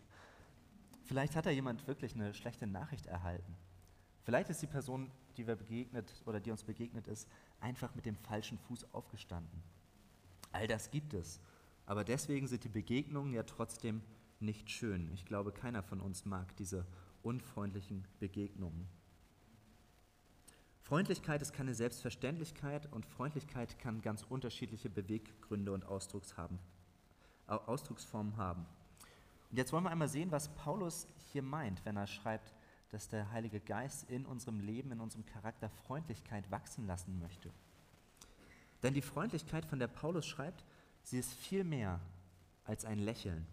Vielleicht 1.05 1.35
hat 1.35 1.47
da 1.47 1.51
jemand 1.51 1.87
wirklich 1.87 2.15
eine 2.15 2.35
schlechte 2.35 2.67
Nachricht 2.67 3.07
erhalten. 3.07 3.57
Vielleicht 4.23 4.51
ist 4.51 4.61
die 4.61 4.67
Person, 4.67 5.11
die 5.39 5.47
wir 5.47 5.57
begegnet 5.57 6.13
oder 6.27 6.41
die 6.41 6.51
uns 6.51 6.63
begegnet 6.63 7.09
ist, 7.09 7.27
einfach 7.59 7.95
mit 7.95 8.05
dem 8.05 8.17
falschen 8.17 8.59
Fuß 8.59 8.93
aufgestanden. 8.93 9.63
All 10.53 10.67
das 10.67 10.91
gibt 10.91 11.15
es. 11.15 11.41
Aber 11.87 12.05
deswegen 12.05 12.49
sind 12.49 12.65
die 12.65 12.69
Begegnungen 12.69 13.33
ja 13.33 13.45
trotzdem 13.45 14.03
nicht 14.41 14.69
schön. 14.69 15.11
Ich 15.15 15.25
glaube, 15.25 15.53
keiner 15.53 15.83
von 15.83 16.03
uns 16.03 16.27
mag 16.27 16.55
diese 16.57 16.85
unfreundlichen 17.23 18.07
Begegnungen. 18.19 18.89
Freundlichkeit 20.87 21.43
ist 21.43 21.53
keine 21.53 21.75
Selbstverständlichkeit 21.75 22.87
und 22.93 23.05
Freundlichkeit 23.05 23.77
kann 23.81 24.03
ganz 24.03 24.23
unterschiedliche 24.23 24.89
Beweggründe 24.89 25.73
und 25.73 25.85
Ausdrucks 25.85 26.37
haben, 26.37 26.61
Ausdrucksformen 27.49 28.37
haben. 28.37 28.65
Und 29.51 29.57
jetzt 29.57 29.73
wollen 29.73 29.83
wir 29.83 29.91
einmal 29.91 30.07
sehen, 30.07 30.31
was 30.31 30.49
Paulus 30.55 31.09
hier 31.33 31.43
meint, 31.43 31.85
wenn 31.85 31.97
er 31.97 32.07
schreibt, 32.07 32.55
dass 32.91 33.09
der 33.09 33.33
Heilige 33.33 33.59
Geist 33.59 34.09
in 34.09 34.25
unserem 34.27 34.61
Leben, 34.61 34.93
in 34.93 35.01
unserem 35.01 35.27
Charakter 35.27 35.71
Freundlichkeit 35.71 36.49
wachsen 36.53 36.87
lassen 36.87 37.19
möchte. 37.19 37.51
Denn 38.85 38.95
die 38.95 39.03
Freundlichkeit, 39.03 39.67
von 39.67 39.81
der 39.81 39.89
Paulus 39.89 40.25
schreibt, 40.25 40.65
sie 41.03 41.19
ist 41.19 41.33
viel 41.33 41.65
mehr 41.65 41.99
als 42.65 42.85
ein 42.85 43.01
Lächeln. 43.01 43.45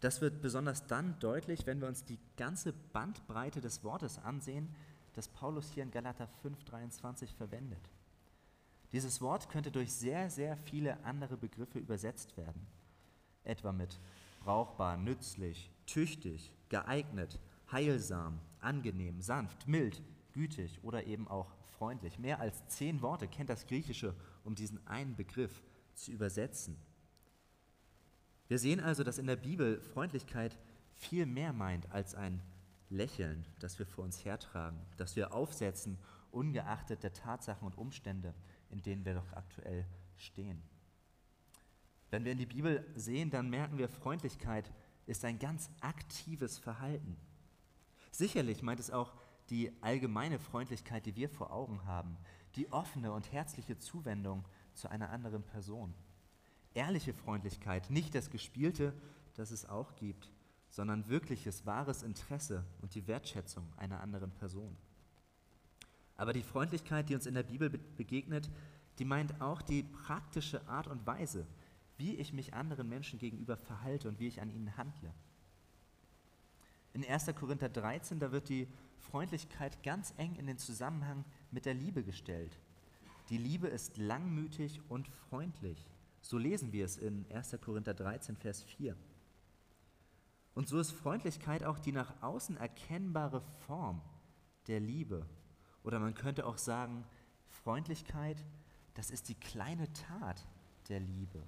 Das 0.00 0.22
wird 0.22 0.40
besonders 0.40 0.86
dann 0.86 1.18
deutlich, 1.18 1.66
wenn 1.66 1.82
wir 1.82 1.88
uns 1.88 2.06
die 2.06 2.18
ganze 2.38 2.72
Bandbreite 2.72 3.60
des 3.60 3.84
Wortes 3.84 4.18
ansehen, 4.18 4.74
das 5.14 5.28
Paulus 5.28 5.70
hier 5.70 5.82
in 5.82 5.90
Galater 5.90 6.28
5:23 6.42 7.34
verwendet. 7.34 7.90
Dieses 8.92 9.20
Wort 9.20 9.48
könnte 9.48 9.70
durch 9.70 9.92
sehr, 9.92 10.28
sehr 10.30 10.56
viele 10.56 11.02
andere 11.04 11.36
Begriffe 11.36 11.78
übersetzt 11.78 12.36
werden, 12.36 12.66
etwa 13.44 13.72
mit 13.72 13.98
brauchbar, 14.40 14.96
nützlich, 14.96 15.70
tüchtig, 15.86 16.52
geeignet, 16.68 17.38
heilsam, 17.70 18.40
angenehm, 18.60 19.20
sanft, 19.22 19.66
mild, 19.66 20.02
gütig 20.32 20.78
oder 20.82 21.06
eben 21.06 21.28
auch 21.28 21.54
freundlich. 21.78 22.18
Mehr 22.18 22.40
als 22.40 22.66
zehn 22.68 23.02
Worte 23.02 23.28
kennt 23.28 23.50
das 23.50 23.66
Griechische, 23.66 24.14
um 24.44 24.54
diesen 24.54 24.86
einen 24.86 25.16
Begriff 25.16 25.62
zu 25.94 26.12
übersetzen. 26.12 26.76
Wir 28.48 28.58
sehen 28.58 28.80
also, 28.80 29.04
dass 29.04 29.18
in 29.18 29.26
der 29.26 29.36
Bibel 29.36 29.80
Freundlichkeit 29.80 30.58
viel 30.94 31.26
mehr 31.26 31.52
meint 31.52 31.90
als 31.90 32.14
ein 32.14 32.42
Lächeln, 32.92 33.46
das 33.58 33.78
wir 33.78 33.86
vor 33.86 34.04
uns 34.04 34.24
hertragen, 34.24 34.78
das 34.96 35.16
wir 35.16 35.32
aufsetzen, 35.32 35.98
ungeachtet 36.30 37.02
der 37.02 37.12
Tatsachen 37.12 37.66
und 37.66 37.78
Umstände, 37.78 38.34
in 38.70 38.82
denen 38.82 39.04
wir 39.04 39.14
doch 39.14 39.32
aktuell 39.32 39.86
stehen. 40.16 40.62
Wenn 42.10 42.24
wir 42.24 42.32
in 42.32 42.38
die 42.38 42.46
Bibel 42.46 42.86
sehen, 42.94 43.30
dann 43.30 43.50
merken 43.50 43.78
wir, 43.78 43.88
Freundlichkeit 43.88 44.70
ist 45.06 45.24
ein 45.24 45.38
ganz 45.38 45.70
aktives 45.80 46.58
Verhalten. 46.58 47.16
Sicherlich 48.10 48.62
meint 48.62 48.80
es 48.80 48.90
auch 48.90 49.14
die 49.48 49.72
allgemeine 49.82 50.38
Freundlichkeit, 50.38 51.06
die 51.06 51.16
wir 51.16 51.28
vor 51.28 51.52
Augen 51.52 51.84
haben, 51.84 52.16
die 52.54 52.70
offene 52.70 53.12
und 53.12 53.32
herzliche 53.32 53.78
Zuwendung 53.78 54.46
zu 54.74 54.88
einer 54.88 55.10
anderen 55.10 55.42
Person. 55.42 55.94
Ehrliche 56.74 57.14
Freundlichkeit, 57.14 57.90
nicht 57.90 58.14
das 58.14 58.30
Gespielte, 58.30 58.94
das 59.34 59.50
es 59.50 59.66
auch 59.66 59.96
gibt, 59.96 60.30
sondern 60.72 61.06
wirkliches, 61.08 61.66
wahres 61.66 62.02
Interesse 62.02 62.64
und 62.80 62.94
die 62.94 63.06
Wertschätzung 63.06 63.68
einer 63.76 64.00
anderen 64.00 64.30
Person. 64.32 64.74
Aber 66.16 66.32
die 66.32 66.42
Freundlichkeit, 66.42 67.08
die 67.08 67.14
uns 67.14 67.26
in 67.26 67.34
der 67.34 67.42
Bibel 67.42 67.68
begegnet, 67.68 68.50
die 68.98 69.04
meint 69.04 69.40
auch 69.40 69.60
die 69.60 69.82
praktische 69.82 70.66
Art 70.66 70.86
und 70.86 71.06
Weise, 71.06 71.46
wie 71.98 72.16
ich 72.16 72.32
mich 72.32 72.54
anderen 72.54 72.88
Menschen 72.88 73.18
gegenüber 73.18 73.56
verhalte 73.56 74.08
und 74.08 74.18
wie 74.18 74.28
ich 74.28 74.40
an 74.40 74.50
ihnen 74.50 74.76
handle. 74.78 75.12
In 76.94 77.06
1. 77.06 77.26
Korinther 77.38 77.68
13, 77.68 78.18
da 78.18 78.32
wird 78.32 78.48
die 78.48 78.66
Freundlichkeit 78.98 79.82
ganz 79.82 80.14
eng 80.16 80.36
in 80.36 80.46
den 80.46 80.58
Zusammenhang 80.58 81.24
mit 81.50 81.66
der 81.66 81.74
Liebe 81.74 82.02
gestellt. 82.02 82.58
Die 83.28 83.38
Liebe 83.38 83.68
ist 83.68 83.98
langmütig 83.98 84.80
und 84.88 85.06
freundlich. 85.28 85.90
So 86.22 86.38
lesen 86.38 86.72
wir 86.72 86.86
es 86.86 86.96
in 86.96 87.26
1. 87.30 87.58
Korinther 87.60 87.94
13, 87.94 88.36
Vers 88.36 88.62
4. 88.62 88.96
Und 90.54 90.68
so 90.68 90.78
ist 90.78 90.90
Freundlichkeit 90.90 91.64
auch 91.64 91.78
die 91.78 91.92
nach 91.92 92.22
außen 92.22 92.56
erkennbare 92.56 93.40
Form 93.66 94.02
der 94.66 94.80
Liebe. 94.80 95.26
Oder 95.82 95.98
man 95.98 96.14
könnte 96.14 96.46
auch 96.46 96.58
sagen, 96.58 97.04
Freundlichkeit, 97.48 98.44
das 98.94 99.10
ist 99.10 99.28
die 99.28 99.34
kleine 99.34 99.92
Tat 99.92 100.46
der 100.88 101.00
Liebe. 101.00 101.42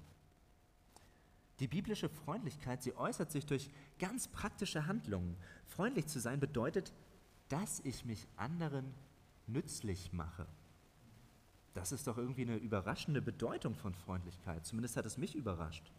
Die 1.59 1.67
biblische 1.67 2.09
Freundlichkeit, 2.09 2.83
sie 2.83 2.97
äußert 2.97 3.31
sich 3.31 3.45
durch 3.45 3.69
ganz 3.99 4.27
praktische 4.27 4.87
Handlungen. 4.87 5.37
Freundlich 5.65 6.07
zu 6.07 6.19
sein 6.19 6.39
bedeutet, 6.39 6.91
dass 7.47 7.79
ich 7.81 8.03
mich 8.03 8.27
anderen 8.35 8.93
nützlich 9.47 10.11
mache. 10.11 10.47
Das 11.73 11.91
ist 11.91 12.07
doch 12.07 12.17
irgendwie 12.17 12.41
eine 12.41 12.57
überraschende 12.57 13.21
Bedeutung 13.21 13.75
von 13.75 13.93
Freundlichkeit. 13.93 14.65
Zumindest 14.65 14.97
hat 14.97 15.05
es 15.05 15.17
mich 15.17 15.35
überrascht. 15.35 15.91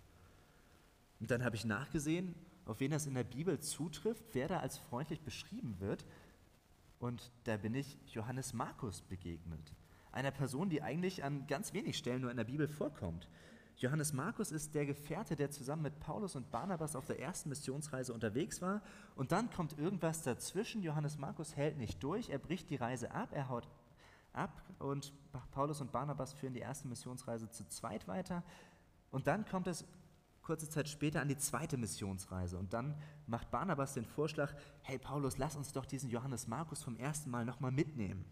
Und 1.21 1.31
dann 1.31 1.45
habe 1.45 1.57
ich 1.57 1.65
nachgesehen, 1.65 2.35
auf 2.67 2.81
wen 2.81 2.91
das 2.91 3.07
in 3.07 3.15
der 3.15 3.25
Bibel 3.25 3.59
zutrifft, 3.61 4.25
wer 4.33 4.49
da 4.49 4.61
als 4.61 4.79
freundlich 4.79 5.23
beschrieben 5.23 5.77
wird. 5.81 6.05
Und 6.99 7.31
da 7.45 7.57
bin 7.57 7.75
ich 7.75 7.99
Johannes 8.09 8.53
Markus 8.53 9.03
begegnet. 9.03 9.75
Einer 10.13 10.31
Person, 10.31 10.69
die 10.69 10.83
eigentlich 10.83 11.25
an 11.25 11.47
ganz 11.47 11.73
wenig 11.73 11.97
Stellen 11.97 12.23
nur 12.23 12.31
in 12.31 12.37
der 12.37 12.45
Bibel 12.45 12.69
vorkommt. 12.69 13.29
Johannes 13.77 14.15
Markus 14.15 14.53
ist 14.53 14.75
der 14.75 14.87
Gefährte, 14.87 15.37
der 15.37 15.51
zusammen 15.51 15.83
mit 15.83 16.01
Paulus 16.01 16.35
und 16.35 16.51
Barnabas 16.51 16.97
auf 16.97 17.05
der 17.05 17.21
ersten 17.21 17.51
Missionsreise 17.51 18.15
unterwegs 18.15 18.63
war. 18.63 18.83
Und 19.15 19.33
dann 19.33 19.51
kommt 19.51 19.79
irgendwas 19.79 20.23
dazwischen. 20.23 20.83
Johannes 20.83 21.19
Markus 21.19 21.57
hält 21.57 21.77
nicht 21.77 22.03
durch, 22.03 22.31
er 22.31 22.39
bricht 22.39 22.71
die 22.71 22.77
Reise 22.77 23.11
ab, 23.11 23.31
er 23.33 23.51
haut 23.51 23.69
ab 24.33 24.63
und 24.79 25.13
Paulus 25.51 25.81
und 25.81 25.93
Barnabas 25.93 26.33
führen 26.33 26.55
die 26.55 26.61
erste 26.61 26.89
Missionsreise 26.89 27.51
zu 27.51 27.67
zweit 27.69 28.07
weiter. 28.09 28.43
Und 29.11 29.27
dann 29.27 29.47
kommt 29.47 29.67
es 29.67 29.85
kurze 30.47 30.69
Zeit 30.69 30.89
später 30.89 31.21
an 31.21 31.27
die 31.29 31.37
zweite 31.37 31.77
Missionsreise. 31.77 32.57
Und 32.57 32.73
dann 32.73 32.95
macht 33.27 33.51
Barnabas 33.51 33.95
den 33.95 34.05
Vorschlag, 34.05 34.55
hey 34.83 34.97
Paulus, 34.97 35.39
lass 35.39 35.57
uns 35.57 35.73
doch 35.73 35.85
diesen 35.85 36.09
Johannes 36.09 36.47
Markus 36.47 36.85
vom 36.85 36.97
ersten 36.97 37.31
Mal 37.31 37.45
nochmal 37.45 37.73
mitnehmen. 37.73 38.25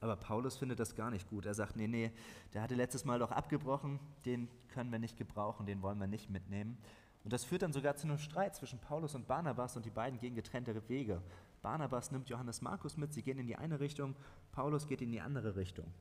Aber 0.00 0.16
Paulus 0.16 0.56
findet 0.56 0.78
das 0.78 0.94
gar 0.94 1.10
nicht 1.10 1.28
gut. 1.28 1.44
Er 1.44 1.54
sagt, 1.54 1.76
nee, 1.76 1.88
nee, 1.88 2.12
der 2.54 2.62
hatte 2.62 2.76
letztes 2.76 3.04
Mal 3.04 3.18
doch 3.18 3.32
abgebrochen, 3.32 3.98
den 4.24 4.48
können 4.68 4.92
wir 4.92 5.00
nicht 5.00 5.16
gebrauchen, 5.16 5.66
den 5.66 5.82
wollen 5.82 5.98
wir 5.98 6.06
nicht 6.06 6.30
mitnehmen. 6.30 6.78
Und 7.24 7.32
das 7.32 7.44
führt 7.44 7.62
dann 7.62 7.72
sogar 7.72 7.96
zu 7.96 8.06
einem 8.06 8.18
Streit 8.18 8.54
zwischen 8.54 8.80
Paulus 8.80 9.16
und 9.16 9.26
Barnabas 9.26 9.76
und 9.76 9.84
die 9.84 9.90
beiden 9.90 10.20
gehen 10.20 10.36
getrennte 10.36 10.88
Wege. 10.88 11.20
Barnabas 11.62 12.12
nimmt 12.12 12.28
Johannes 12.28 12.62
Markus 12.62 12.96
mit, 12.96 13.12
sie 13.12 13.22
gehen 13.22 13.38
in 13.38 13.46
die 13.46 13.56
eine 13.56 13.80
Richtung, 13.80 14.14
Paulus 14.52 14.86
geht 14.86 15.02
in 15.02 15.10
die 15.10 15.20
andere 15.20 15.56
Richtung. 15.56 15.92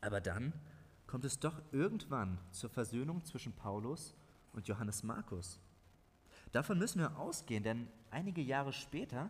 Aber 0.00 0.20
dann 0.20 0.52
kommt 1.12 1.26
es 1.26 1.38
doch 1.38 1.60
irgendwann 1.72 2.38
zur 2.52 2.70
Versöhnung 2.70 3.22
zwischen 3.22 3.52
Paulus 3.52 4.14
und 4.54 4.66
Johannes 4.66 5.02
Markus. 5.02 5.60
Davon 6.52 6.78
müssen 6.78 7.00
wir 7.00 7.18
ausgehen, 7.18 7.62
denn 7.62 7.86
einige 8.10 8.40
Jahre 8.40 8.72
später 8.72 9.28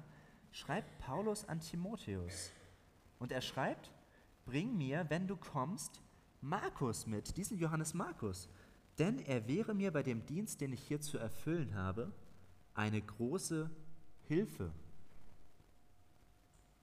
schreibt 0.53 1.01
Paulus 1.01 1.45
an 1.49 1.59
Timotheus, 1.59 2.53
und 3.19 3.33
er 3.33 3.41
schreibt, 3.41 3.91
bring 4.45 4.79
mir, 4.79 5.07
wenn 5.09 5.27
du 5.27 5.35
kommst, 5.35 6.01
Markus 6.41 7.09
mit, 7.09 7.37
diesen 7.37 7.59
Johannes 7.59 7.95
Markus, 7.95 8.49
denn 9.01 9.19
er 9.19 9.49
wäre 9.49 9.75
mir 9.75 9.91
bei 9.91 10.05
dem 10.05 10.25
Dienst, 10.25 10.61
den 10.61 10.73
ich 10.73 10.87
hier 10.87 11.01
zu 11.01 11.19
erfüllen 11.19 11.75
habe, 11.75 12.13
eine 12.75 13.03
große 13.03 13.69
Hilfe. 14.29 14.71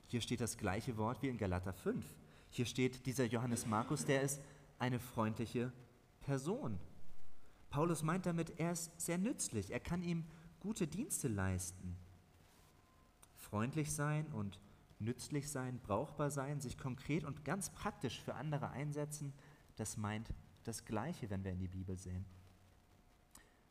Hier 0.07 0.19
steht 0.19 0.41
das 0.41 0.57
gleiche 0.57 0.97
Wort 0.97 1.21
wie 1.21 1.29
in 1.29 1.37
Galater 1.37 1.71
5. 1.71 2.03
Hier 2.49 2.65
steht 2.65 3.05
dieser 3.05 3.23
Johannes 3.23 3.65
Markus, 3.65 4.03
der 4.03 4.23
ist 4.23 4.41
eine 4.79 4.99
freundliche 4.99 5.71
Person. 6.21 6.79
Paulus 7.69 8.01
meint 8.01 8.25
damit, 8.25 8.59
er 8.59 8.71
ist 8.71 8.91
sehr 8.99 9.17
nützlich, 9.17 9.71
er 9.71 9.79
kann 9.79 10.01
ihm 10.01 10.25
gute 10.59 10.87
Dienste 10.87 11.27
leisten. 11.27 11.95
Freundlich 13.35 13.93
sein 13.93 14.25
und 14.27 14.59
nützlich 14.99 15.49
sein, 15.49 15.79
brauchbar 15.81 16.29
sein, 16.31 16.59
sich 16.59 16.77
konkret 16.77 17.23
und 17.23 17.45
ganz 17.45 17.69
praktisch 17.69 18.19
für 18.19 18.35
andere 18.35 18.69
einsetzen, 18.71 19.33
das 19.75 19.97
meint 19.97 20.29
das 20.63 20.85
Gleiche, 20.85 21.29
wenn 21.29 21.43
wir 21.43 21.51
in 21.51 21.59
die 21.59 21.67
Bibel 21.67 21.97
sehen. 21.97 22.25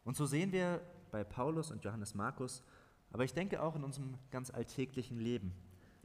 Und 0.05 0.17
so 0.17 0.25
sehen 0.25 0.53
wir 0.53 0.81
bei 1.11 1.23
Paulus 1.25 1.71
und 1.71 1.85
Johannes 1.85 2.15
Markus, 2.15 2.63
aber 3.11 3.25
ich 3.25 3.35
denke 3.35 3.63
auch 3.63 3.77
in 3.77 3.85
unserem 3.85 4.19
ganz 4.31 4.51
alltäglichen 4.51 5.19
Leben, 5.19 5.53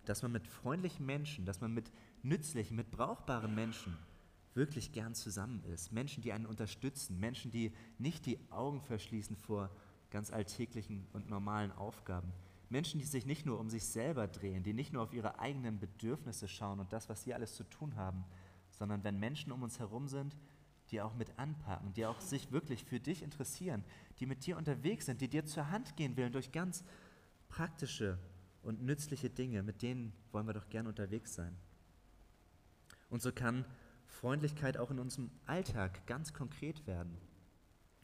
dass 0.06 0.22
man 0.22 0.32
mit 0.32 0.48
freundlichen 0.48 1.06
Menschen, 1.06 1.46
dass 1.46 1.62
man 1.62 1.74
mit 1.74 1.92
nützlichen, 2.22 2.76
mit 2.76 2.92
brauchbaren 2.92 3.56
Menschen 3.56 3.98
wirklich 4.56 4.92
gern 4.92 5.16
zusammen 5.16 5.64
ist. 5.66 5.92
Menschen, 5.92 6.22
die 6.22 6.34
einen 6.34 6.46
unterstützen, 6.46 7.20
Menschen, 7.20 7.52
die 7.52 7.74
nicht 7.98 8.26
die 8.26 8.40
Augen 8.52 8.82
verschließen 8.82 9.36
vor 9.36 9.70
ganz 10.10 10.32
alltäglichen 10.32 11.08
und 11.14 11.30
normalen 11.30 11.72
Aufgaben, 11.72 12.32
Menschen, 12.70 13.00
die 13.00 13.06
sich 13.06 13.26
nicht 13.26 13.46
nur 13.46 13.60
um 13.60 13.70
sich 13.70 13.86
selber 13.86 14.28
drehen, 14.28 14.64
die 14.64 14.74
nicht 14.74 14.94
nur 14.94 15.04
auf 15.04 15.14
ihre 15.14 15.40
eigenen 15.40 15.80
Bedürfnisse 15.80 16.48
schauen 16.48 16.80
und 16.80 16.92
das, 16.92 17.10
was 17.10 17.24
sie 17.24 17.34
alles 17.34 17.56
zu 17.56 17.64
tun 17.64 17.96
haben, 17.96 18.24
sondern 18.72 19.04
wenn 19.04 19.20
Menschen 19.20 19.52
um 19.52 19.62
uns 19.62 19.80
herum 19.80 20.08
sind, 20.08 20.36
die 20.90 21.02
auch 21.02 21.14
mit 21.16 21.38
anpacken, 21.38 21.94
die 21.94 22.06
auch 22.06 22.20
sich 22.20 22.52
wirklich 22.52 22.84
für 22.84 23.00
dich 23.00 23.22
interessieren, 23.22 23.84
die 24.20 24.26
mit 24.26 24.46
dir 24.46 24.58
unterwegs 24.58 25.06
sind, 25.06 25.22
die 25.22 25.28
dir 25.28 25.46
zur 25.46 25.70
Hand 25.70 25.96
gehen 25.96 26.18
wollen 26.18 26.34
durch 26.34 26.52
ganz 26.52 26.84
praktische 27.48 28.18
und 28.64 28.82
nützliche 28.82 29.30
Dinge, 29.30 29.64
mit 29.64 29.82
denen 29.82 30.14
wollen 30.32 30.48
wir 30.48 30.54
doch 30.54 30.70
gern 30.70 30.88
unterwegs 30.88 31.36
sein. 31.36 31.56
Und 33.10 33.22
so 33.22 33.32
kann 33.32 33.66
Freundlichkeit 34.24 34.78
auch 34.78 34.90
in 34.90 35.00
unserem 35.00 35.30
Alltag 35.48 36.08
ganz 36.08 36.32
konkret 36.32 36.88
werden. 36.88 37.18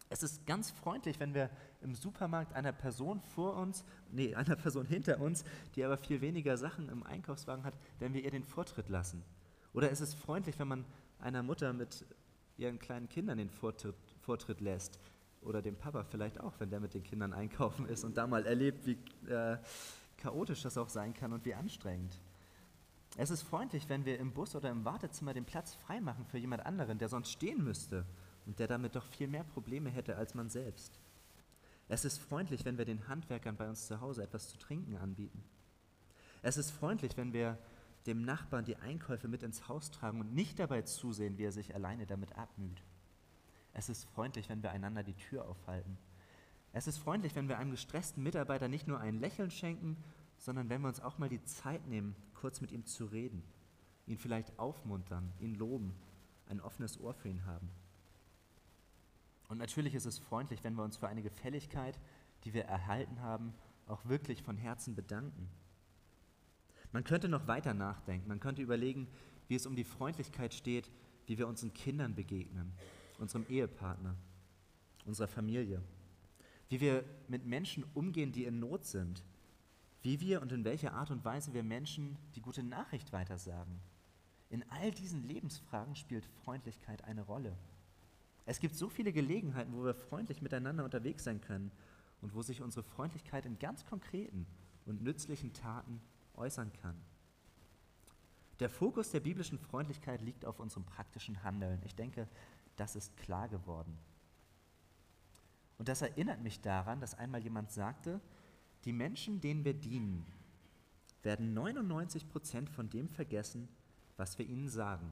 Es 0.10 0.22
ist 0.22 0.46
ganz 0.46 0.70
freundlich, 0.70 1.18
wenn 1.22 1.34
wir 1.34 1.50
im 1.80 1.96
Supermarkt 1.96 2.52
einer 2.56 2.74
Person 2.74 3.22
vor 3.22 3.56
uns, 3.56 3.86
nee, 4.12 4.36
einer 4.36 4.58
Person 4.58 4.86
hinter 4.86 5.22
uns, 5.22 5.46
die 5.76 5.86
aber 5.86 5.96
viel 5.96 6.20
weniger 6.20 6.58
Sachen 6.58 6.90
im 6.90 7.04
Einkaufswagen 7.04 7.64
hat, 7.64 7.74
wenn 8.00 8.14
wir 8.14 8.22
ihr 8.22 8.32
den 8.32 8.44
Vortritt 8.44 8.90
lassen. 8.90 9.24
Oder 9.72 9.94
es 9.94 10.02
ist 10.02 10.14
freundlich, 10.14 10.60
wenn 10.60 10.68
man 10.68 10.86
einer 11.20 11.42
Mutter 11.42 11.72
mit 11.72 12.06
ihren 12.58 12.80
kleinen 12.80 13.08
Kindern 13.08 13.38
den 13.38 13.50
Vortritt, 13.50 13.96
Vortritt 14.20 14.60
lässt. 14.60 15.00
Oder 15.40 15.62
dem 15.62 15.78
Papa 15.78 16.04
vielleicht 16.04 16.42
auch, 16.42 16.60
wenn 16.60 16.70
der 16.70 16.82
mit 16.82 16.94
den 16.96 17.04
Kindern 17.04 17.32
einkaufen 17.32 17.88
ist 17.88 18.04
und 18.04 18.18
da 18.18 18.28
mal 18.28 18.46
erlebt, 18.46 18.86
wie 18.86 18.98
äh, 19.32 19.58
chaotisch 20.18 20.64
das 20.64 20.78
auch 20.78 20.90
sein 20.90 21.14
kann 21.14 21.32
und 21.32 21.46
wie 21.46 21.54
anstrengend. 21.54 22.20
Es 23.22 23.32
ist 23.32 23.42
freundlich, 23.42 23.90
wenn 23.90 24.06
wir 24.06 24.18
im 24.18 24.32
Bus 24.32 24.56
oder 24.56 24.70
im 24.70 24.86
Wartezimmer 24.86 25.34
den 25.34 25.44
Platz 25.44 25.74
freimachen 25.74 26.26
für 26.26 26.38
jemand 26.38 26.66
anderen, 26.66 27.00
der 27.00 27.10
sonst 27.10 27.32
stehen 27.32 27.62
müsste 27.62 28.06
und 28.46 28.60
der 28.60 28.68
damit 28.68 28.96
doch 28.96 29.04
viel 29.04 29.28
mehr 29.28 29.44
Probleme 29.44 29.90
hätte 29.90 30.16
als 30.16 30.36
man 30.36 30.50
selbst. 30.50 30.98
Es 31.90 32.06
ist 32.06 32.18
freundlich, 32.18 32.64
wenn 32.64 32.78
wir 32.78 32.86
den 32.86 33.10
Handwerkern 33.10 33.58
bei 33.58 33.68
uns 33.68 33.88
zu 33.88 34.00
Hause 34.00 34.24
etwas 34.24 34.48
zu 34.48 34.58
trinken 34.58 34.96
anbieten. 34.96 35.44
Es 36.44 36.56
ist 36.56 36.72
freundlich, 36.72 37.18
wenn 37.18 37.34
wir 37.34 37.58
dem 38.06 38.22
Nachbarn 38.22 38.64
die 38.64 38.78
Einkäufe 38.78 39.28
mit 39.28 39.44
ins 39.44 39.68
Haus 39.68 39.92
tragen 39.92 40.22
und 40.22 40.34
nicht 40.34 40.58
dabei 40.58 40.84
zusehen, 40.84 41.38
wie 41.38 41.44
er 41.44 41.52
sich 41.52 41.76
alleine 41.76 42.06
damit 42.06 42.38
abmüht. 42.38 42.82
Es 43.74 43.90
ist 43.90 44.06
freundlich, 44.12 44.48
wenn 44.48 44.64
wir 44.64 44.72
einander 44.72 45.04
die 45.04 45.16
Tür 45.16 45.46
aufhalten. 45.46 45.98
Es 46.72 46.88
ist 46.88 47.00
freundlich, 47.00 47.36
wenn 47.36 47.50
wir 47.50 47.58
einem 47.58 47.72
gestressten 47.72 48.24
Mitarbeiter 48.24 48.70
nicht 48.70 48.88
nur 48.88 49.02
ein 49.02 49.20
Lächeln 49.20 49.52
schenken, 49.52 49.98
sondern 50.40 50.70
wenn 50.70 50.82
wir 50.82 50.88
uns 50.88 51.00
auch 51.00 51.20
mal 51.20 51.30
die 51.30 51.44
Zeit 51.44 51.88
nehmen, 51.88 52.16
kurz 52.34 52.62
mit 52.62 52.72
ihm 52.72 52.86
zu 52.86 53.06
reden, 53.06 53.44
ihn 54.08 54.18
vielleicht 54.18 54.58
aufmuntern, 54.58 55.32
ihn 55.40 55.54
loben 55.54 55.94
ein 56.48 56.60
offenes 56.62 57.00
Ohr 57.00 57.14
für 57.14 57.30
ihn 57.30 57.46
haben. 57.46 57.70
Und 59.48 59.58
natürlich 59.58 59.96
ist 59.96 60.06
es 60.06 60.18
freundlich, 60.18 60.64
wenn 60.64 60.74
wir 60.74 60.84
uns 60.84 60.98
für 60.98 61.08
eine 61.08 61.22
Gefälligkeit, 61.22 62.00
die 62.44 62.54
wir 62.54 62.66
erhalten 62.66 63.22
haben, 63.22 63.54
auch 63.88 64.06
wirklich 64.06 64.44
von 64.44 64.58
Herzen 64.58 64.96
bedanken. 64.96 65.50
Man 66.92 67.04
könnte 67.04 67.30
noch 67.30 67.48
weiter 67.48 67.74
nachdenken. 67.74 68.28
Man 68.28 68.40
könnte 68.40 68.62
überlegen, 68.62 69.08
wie 69.48 69.56
es 69.56 69.66
um 69.66 69.76
die 69.76 69.84
Freundlichkeit 69.84 70.54
steht, 70.54 70.90
wie 71.28 71.38
wir 71.38 71.48
unseren 71.48 71.74
Kindern 71.74 72.16
begegnen, 72.16 72.74
unserem 73.20 73.46
Ehepartner, 73.48 74.16
unserer 75.06 75.28
Familie, 75.28 75.82
wie 76.70 76.80
wir 76.80 77.04
mit 77.28 77.46
Menschen 77.46 77.84
umgehen, 77.94 78.32
die 78.32 78.46
in 78.46 78.60
Not 78.60 78.86
sind, 78.86 79.24
wie 80.02 80.20
wir 80.20 80.42
und 80.42 80.52
in 80.52 80.64
welcher 80.64 80.94
Art 80.94 81.12
und 81.12 81.26
Weise 81.26 81.54
wir 81.54 81.64
Menschen 81.64 82.18
die 82.36 82.42
gute 82.42 82.64
Nachricht 82.64 83.12
weitersagen. 83.12 83.80
In 84.50 84.64
all 84.70 84.92
diesen 84.92 85.24
Lebensfragen 85.24 85.96
spielt 85.96 86.26
Freundlichkeit 86.44 87.04
eine 87.04 87.22
Rolle. 87.22 87.56
Es 88.46 88.60
gibt 88.60 88.76
so 88.76 88.90
viele 88.90 89.14
Gelegenheiten, 89.14 89.74
wo 89.74 89.84
wir 89.84 89.94
freundlich 89.94 90.42
miteinander 90.42 90.84
unterwegs 90.84 91.24
sein 91.24 91.42
können 91.42 91.72
und 92.22 92.34
wo 92.34 92.42
sich 92.42 92.62
unsere 92.62 92.84
Freundlichkeit 92.84 93.46
in 93.46 93.60
ganz 93.60 93.86
konkreten 93.86 94.48
und 94.86 95.04
nützlichen 95.04 95.54
Taten 95.54 96.02
äußern 96.34 96.72
kann. 96.82 97.00
Der 98.60 98.70
Fokus 98.70 99.12
der 99.12 99.20
biblischen 99.20 99.60
Freundlichkeit 99.60 100.22
liegt 100.22 100.46
auf 100.46 100.60
unserem 100.60 100.84
praktischen 100.84 101.44
Handeln. 101.44 101.82
Ich 101.86 101.96
denke, 101.96 102.28
das 102.76 102.96
ist 102.96 103.16
klar 103.18 103.48
geworden. 103.48 103.98
Und 105.78 105.88
das 105.88 106.02
erinnert 106.02 106.42
mich 106.42 106.60
daran, 106.60 107.00
dass 107.00 107.14
einmal 107.14 107.42
jemand 107.42 107.72
sagte, 107.72 108.20
die 108.86 108.94
Menschen, 108.94 109.42
denen 109.42 109.66
wir 109.66 109.74
dienen, 109.74 110.26
werden 111.24 111.54
99 111.54 112.30
Prozent 112.30 112.70
von 112.70 112.90
dem 112.90 113.10
vergessen, 113.10 113.68
was 114.18 114.38
wir 114.38 114.46
ihnen 114.46 114.70
sagen. 114.70 115.12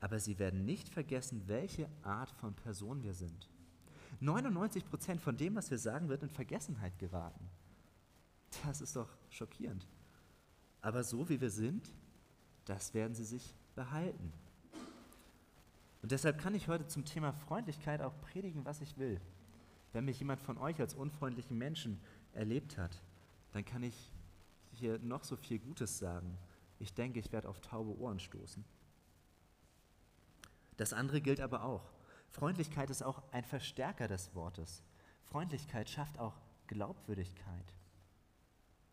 Aber 0.00 0.18
sie 0.18 0.38
werden 0.38 0.64
nicht 0.64 0.88
vergessen, 0.88 1.42
welche 1.46 1.88
Art 2.02 2.30
von 2.32 2.54
Person 2.54 3.02
wir 3.02 3.14
sind. 3.14 3.48
99 4.20 4.84
Prozent 4.84 5.20
von 5.20 5.36
dem, 5.36 5.54
was 5.54 5.70
wir 5.70 5.78
sagen, 5.78 6.08
wird 6.08 6.22
in 6.22 6.30
Vergessenheit 6.30 6.98
geraten. 6.98 7.48
Das 8.64 8.80
ist 8.80 8.96
doch 8.96 9.08
schockierend. 9.30 9.86
Aber 10.80 11.04
so 11.04 11.28
wie 11.28 11.40
wir 11.40 11.50
sind, 11.50 11.92
das 12.64 12.94
werden 12.94 13.14
sie 13.14 13.24
sich 13.24 13.54
behalten. 13.74 14.32
Und 16.02 16.10
deshalb 16.10 16.38
kann 16.38 16.54
ich 16.54 16.68
heute 16.68 16.86
zum 16.88 17.04
Thema 17.04 17.32
Freundlichkeit 17.32 18.02
auch 18.02 18.20
predigen, 18.20 18.64
was 18.64 18.80
ich 18.80 18.98
will. 18.98 19.20
Wenn 19.92 20.04
mich 20.04 20.18
jemand 20.18 20.40
von 20.40 20.58
euch 20.58 20.80
als 20.80 20.94
unfreundlichen 20.94 21.56
Menschen 21.56 22.00
erlebt 22.32 22.78
hat, 22.78 23.02
dann 23.52 23.64
kann 23.64 23.82
ich 23.82 24.10
hier 24.72 24.98
noch 24.98 25.24
so 25.24 25.36
viel 25.36 25.58
Gutes 25.58 25.98
sagen. 25.98 26.38
Ich 26.78 26.94
denke, 26.94 27.20
ich 27.20 27.32
werde 27.32 27.48
auf 27.48 27.60
taube 27.60 27.96
Ohren 27.98 28.18
stoßen. 28.18 28.64
Das 30.76 30.92
andere 30.92 31.20
gilt 31.20 31.40
aber 31.40 31.64
auch. 31.64 31.92
Freundlichkeit 32.30 32.90
ist 32.90 33.02
auch 33.02 33.22
ein 33.30 33.44
Verstärker 33.44 34.08
des 34.08 34.34
Wortes. 34.34 34.82
Freundlichkeit 35.24 35.88
schafft 35.88 36.18
auch 36.18 36.34
Glaubwürdigkeit. 36.66 37.74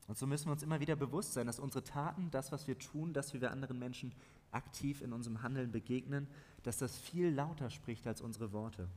Und 0.08 0.17
so 0.17 0.25
müssen 0.25 0.48
wir 0.48 0.53
uns 0.53 0.63
immer 0.63 0.79
wieder 0.79 0.96
bewusst 0.96 1.34
sein, 1.34 1.48
dass 1.48 1.60
unsere 1.60 1.84
Taten, 1.84 2.31
das, 2.31 2.51
was 2.51 2.67
wir 2.67 2.77
tun, 2.77 3.13
das, 3.13 3.34
wie 3.34 3.41
wir 3.41 3.51
anderen 3.51 3.79
Menschen 3.79 4.13
aktiv 4.51 5.01
in 5.01 5.13
unserem 5.13 5.43
Handeln 5.43 5.72
begegnen, 5.72 6.27
dass 6.63 6.77
das 6.77 6.98
viel 6.98 7.29
lauter 7.29 7.69
spricht 7.69 8.08
als 8.08 8.19
unsere 8.19 8.51
Worte. 8.51 8.89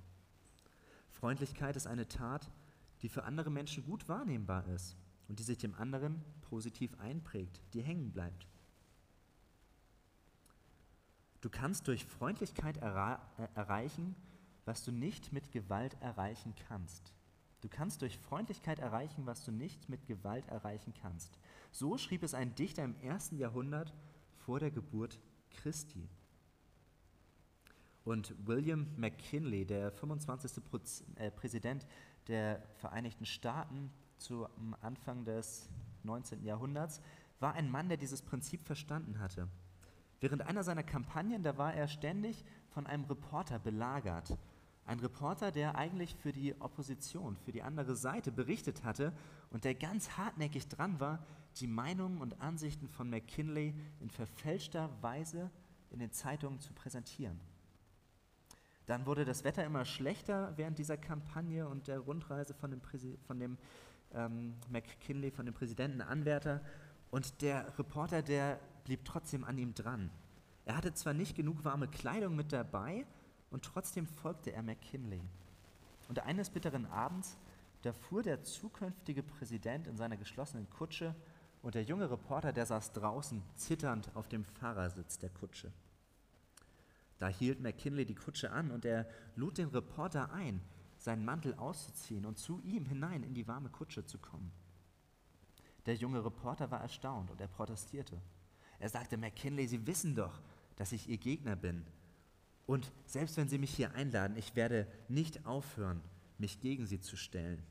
Freundlichkeit 1.10 1.76
ist 1.76 1.86
eine 1.86 2.08
Tat, 2.08 2.50
die 3.02 3.08
für 3.08 3.24
andere 3.24 3.50
Menschen 3.50 3.84
gut 3.84 4.08
wahrnehmbar 4.08 4.66
ist 4.68 4.96
und 5.28 5.38
die 5.38 5.42
sich 5.42 5.58
dem 5.58 5.74
anderen 5.74 6.22
positiv 6.42 6.98
einprägt, 7.00 7.60
die 7.74 7.82
hängen 7.82 8.12
bleibt. 8.12 8.46
Du 11.40 11.50
kannst 11.50 11.88
durch 11.88 12.04
Freundlichkeit 12.04 12.76
äh, 12.76 13.16
erreichen, 13.54 14.14
was 14.64 14.84
du 14.84 14.92
nicht 14.92 15.32
mit 15.32 15.50
Gewalt 15.50 15.96
erreichen 16.00 16.54
kannst. 16.68 17.12
Du 17.62 17.68
kannst 17.68 18.02
durch 18.02 18.18
Freundlichkeit 18.18 18.78
erreichen, 18.78 19.26
was 19.26 19.44
du 19.44 19.52
nicht 19.52 19.88
mit 19.88 20.06
Gewalt 20.06 20.46
erreichen 20.48 20.94
kannst. 21.00 21.38
So 21.70 21.98
schrieb 21.98 22.22
es 22.22 22.34
ein 22.34 22.54
Dichter 22.54 22.84
im 22.84 22.96
ersten 23.00 23.38
Jahrhundert 23.38 23.92
vor 24.36 24.60
der 24.60 24.70
Geburt 24.70 25.18
Christi. 25.50 26.08
Und 28.04 28.34
William 28.46 28.88
McKinley, 28.96 29.64
der 29.64 29.92
25. 29.92 30.62
äh, 31.16 31.30
Präsident 31.30 31.86
der 32.28 32.62
Vereinigten 32.76 33.26
Staaten 33.26 33.90
zu 34.18 34.46
Anfang 34.80 35.24
des 35.24 35.68
19. 36.04 36.44
Jahrhunderts, 36.44 37.00
war 37.40 37.54
ein 37.54 37.70
Mann, 37.70 37.88
der 37.88 37.98
dieses 37.98 38.22
Prinzip 38.22 38.62
verstanden 38.62 39.18
hatte. 39.18 39.48
Während 40.20 40.42
einer 40.42 40.62
seiner 40.62 40.84
Kampagnen, 40.84 41.42
da 41.42 41.58
war 41.58 41.74
er 41.74 41.88
ständig 41.88 42.44
von 42.70 42.86
einem 42.86 43.04
Reporter 43.04 43.58
belagert. 43.58 44.38
Ein 44.84 45.00
Reporter, 45.00 45.50
der 45.50 45.76
eigentlich 45.76 46.14
für 46.14 46.32
die 46.32 46.60
Opposition, 46.60 47.36
für 47.36 47.52
die 47.52 47.62
andere 47.62 47.96
Seite 47.96 48.32
berichtet 48.32 48.84
hatte 48.84 49.12
und 49.50 49.64
der 49.64 49.74
ganz 49.74 50.16
hartnäckig 50.16 50.68
dran 50.68 51.00
war, 51.00 51.24
die 51.60 51.66
Meinungen 51.66 52.20
und 52.20 52.40
Ansichten 52.40 52.88
von 52.88 53.10
McKinley 53.10 53.74
in 54.00 54.10
verfälschter 54.10 54.90
Weise 55.02 55.50
in 55.90 55.98
den 55.98 56.12
Zeitungen 56.12 56.60
zu 56.60 56.72
präsentieren. 56.72 57.40
Dann 58.86 59.06
wurde 59.06 59.24
das 59.24 59.44
Wetter 59.44 59.64
immer 59.64 59.84
schlechter 59.84 60.52
während 60.56 60.78
dieser 60.78 60.96
Kampagne 60.96 61.68
und 61.68 61.86
der 61.86 62.00
Rundreise 62.00 62.54
von 62.54 62.70
dem, 62.70 62.80
Präsi 62.80 63.18
von 63.26 63.38
dem 63.38 63.58
ähm, 64.12 64.54
McKinley, 64.68 65.30
von 65.30 65.46
dem 65.46 65.54
Präsidenten 65.54 66.00
Anwärter. 66.00 66.60
Und 67.10 67.42
der 67.42 67.78
Reporter, 67.78 68.22
der 68.22 68.58
blieb 68.84 69.04
trotzdem 69.04 69.44
an 69.44 69.58
ihm 69.58 69.74
dran. 69.74 70.10
Er 70.64 70.76
hatte 70.76 70.94
zwar 70.94 71.14
nicht 71.14 71.36
genug 71.36 71.64
warme 71.64 71.88
Kleidung 71.88 72.36
mit 72.36 72.52
dabei, 72.52 73.06
und 73.52 73.64
trotzdem 73.64 74.06
folgte 74.06 74.52
er 74.52 74.62
McKinley. 74.62 75.20
Und 76.08 76.20
eines 76.20 76.50
bitteren 76.50 76.86
Abends, 76.86 77.36
da 77.82 77.92
fuhr 77.92 78.22
der 78.22 78.42
zukünftige 78.42 79.22
Präsident 79.22 79.86
in 79.86 79.96
seiner 79.96 80.16
geschlossenen 80.16 80.68
Kutsche 80.70 81.14
und 81.62 81.74
der 81.74 81.82
junge 81.84 82.10
Reporter, 82.10 82.52
der 82.52 82.66
saß 82.66 82.92
draußen, 82.92 83.42
zitternd 83.54 84.10
auf 84.14 84.28
dem 84.28 84.44
Fahrersitz 84.44 85.18
der 85.18 85.30
Kutsche. 85.30 85.70
Da 87.22 87.28
hielt 87.28 87.60
McKinley 87.60 88.04
die 88.04 88.16
Kutsche 88.16 88.50
an 88.50 88.72
und 88.72 88.84
er 88.84 89.08
lud 89.36 89.56
den 89.56 89.68
Reporter 89.68 90.32
ein, 90.32 90.60
seinen 90.98 91.24
Mantel 91.24 91.54
auszuziehen 91.54 92.26
und 92.26 92.36
zu 92.36 92.60
ihm 92.62 92.84
hinein 92.84 93.22
in 93.22 93.32
die 93.32 93.46
warme 93.46 93.70
Kutsche 93.70 94.04
zu 94.04 94.18
kommen. 94.18 94.50
Der 95.86 95.94
junge 95.94 96.24
Reporter 96.24 96.72
war 96.72 96.80
erstaunt 96.80 97.30
und 97.30 97.40
er 97.40 97.46
protestierte. 97.46 98.20
Er 98.80 98.88
sagte, 98.88 99.16
McKinley, 99.16 99.68
Sie 99.68 99.86
wissen 99.86 100.16
doch, 100.16 100.42
dass 100.74 100.90
ich 100.90 101.08
Ihr 101.08 101.18
Gegner 101.18 101.54
bin. 101.54 101.86
Und 102.66 102.90
selbst 103.06 103.36
wenn 103.36 103.48
Sie 103.48 103.58
mich 103.58 103.72
hier 103.72 103.94
einladen, 103.94 104.36
ich 104.36 104.56
werde 104.56 104.88
nicht 105.06 105.46
aufhören, 105.46 106.02
mich 106.38 106.58
gegen 106.58 106.86
Sie 106.86 106.98
zu 106.98 107.16
stellen. 107.16 107.62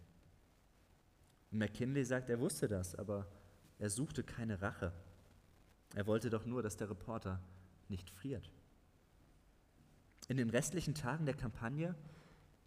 McKinley 1.49 2.05
sagt, 2.05 2.29
er 2.29 2.39
wusste 2.39 2.69
das, 2.69 2.95
aber 2.95 3.27
er 3.79 3.89
suchte 3.89 4.23
keine 4.23 4.61
Rache. 4.61 4.93
Er 5.93 6.07
wollte 6.07 6.29
doch 6.29 6.45
nur, 6.45 6.63
dass 6.63 6.77
der 6.77 6.89
Reporter 6.89 7.41
nicht 7.89 8.09
friert. 8.11 8.49
In 10.27 10.37
den 10.37 10.49
restlichen 10.49 10.95
Tagen 10.95 11.25
der 11.25 11.35
Kampagne 11.35 11.95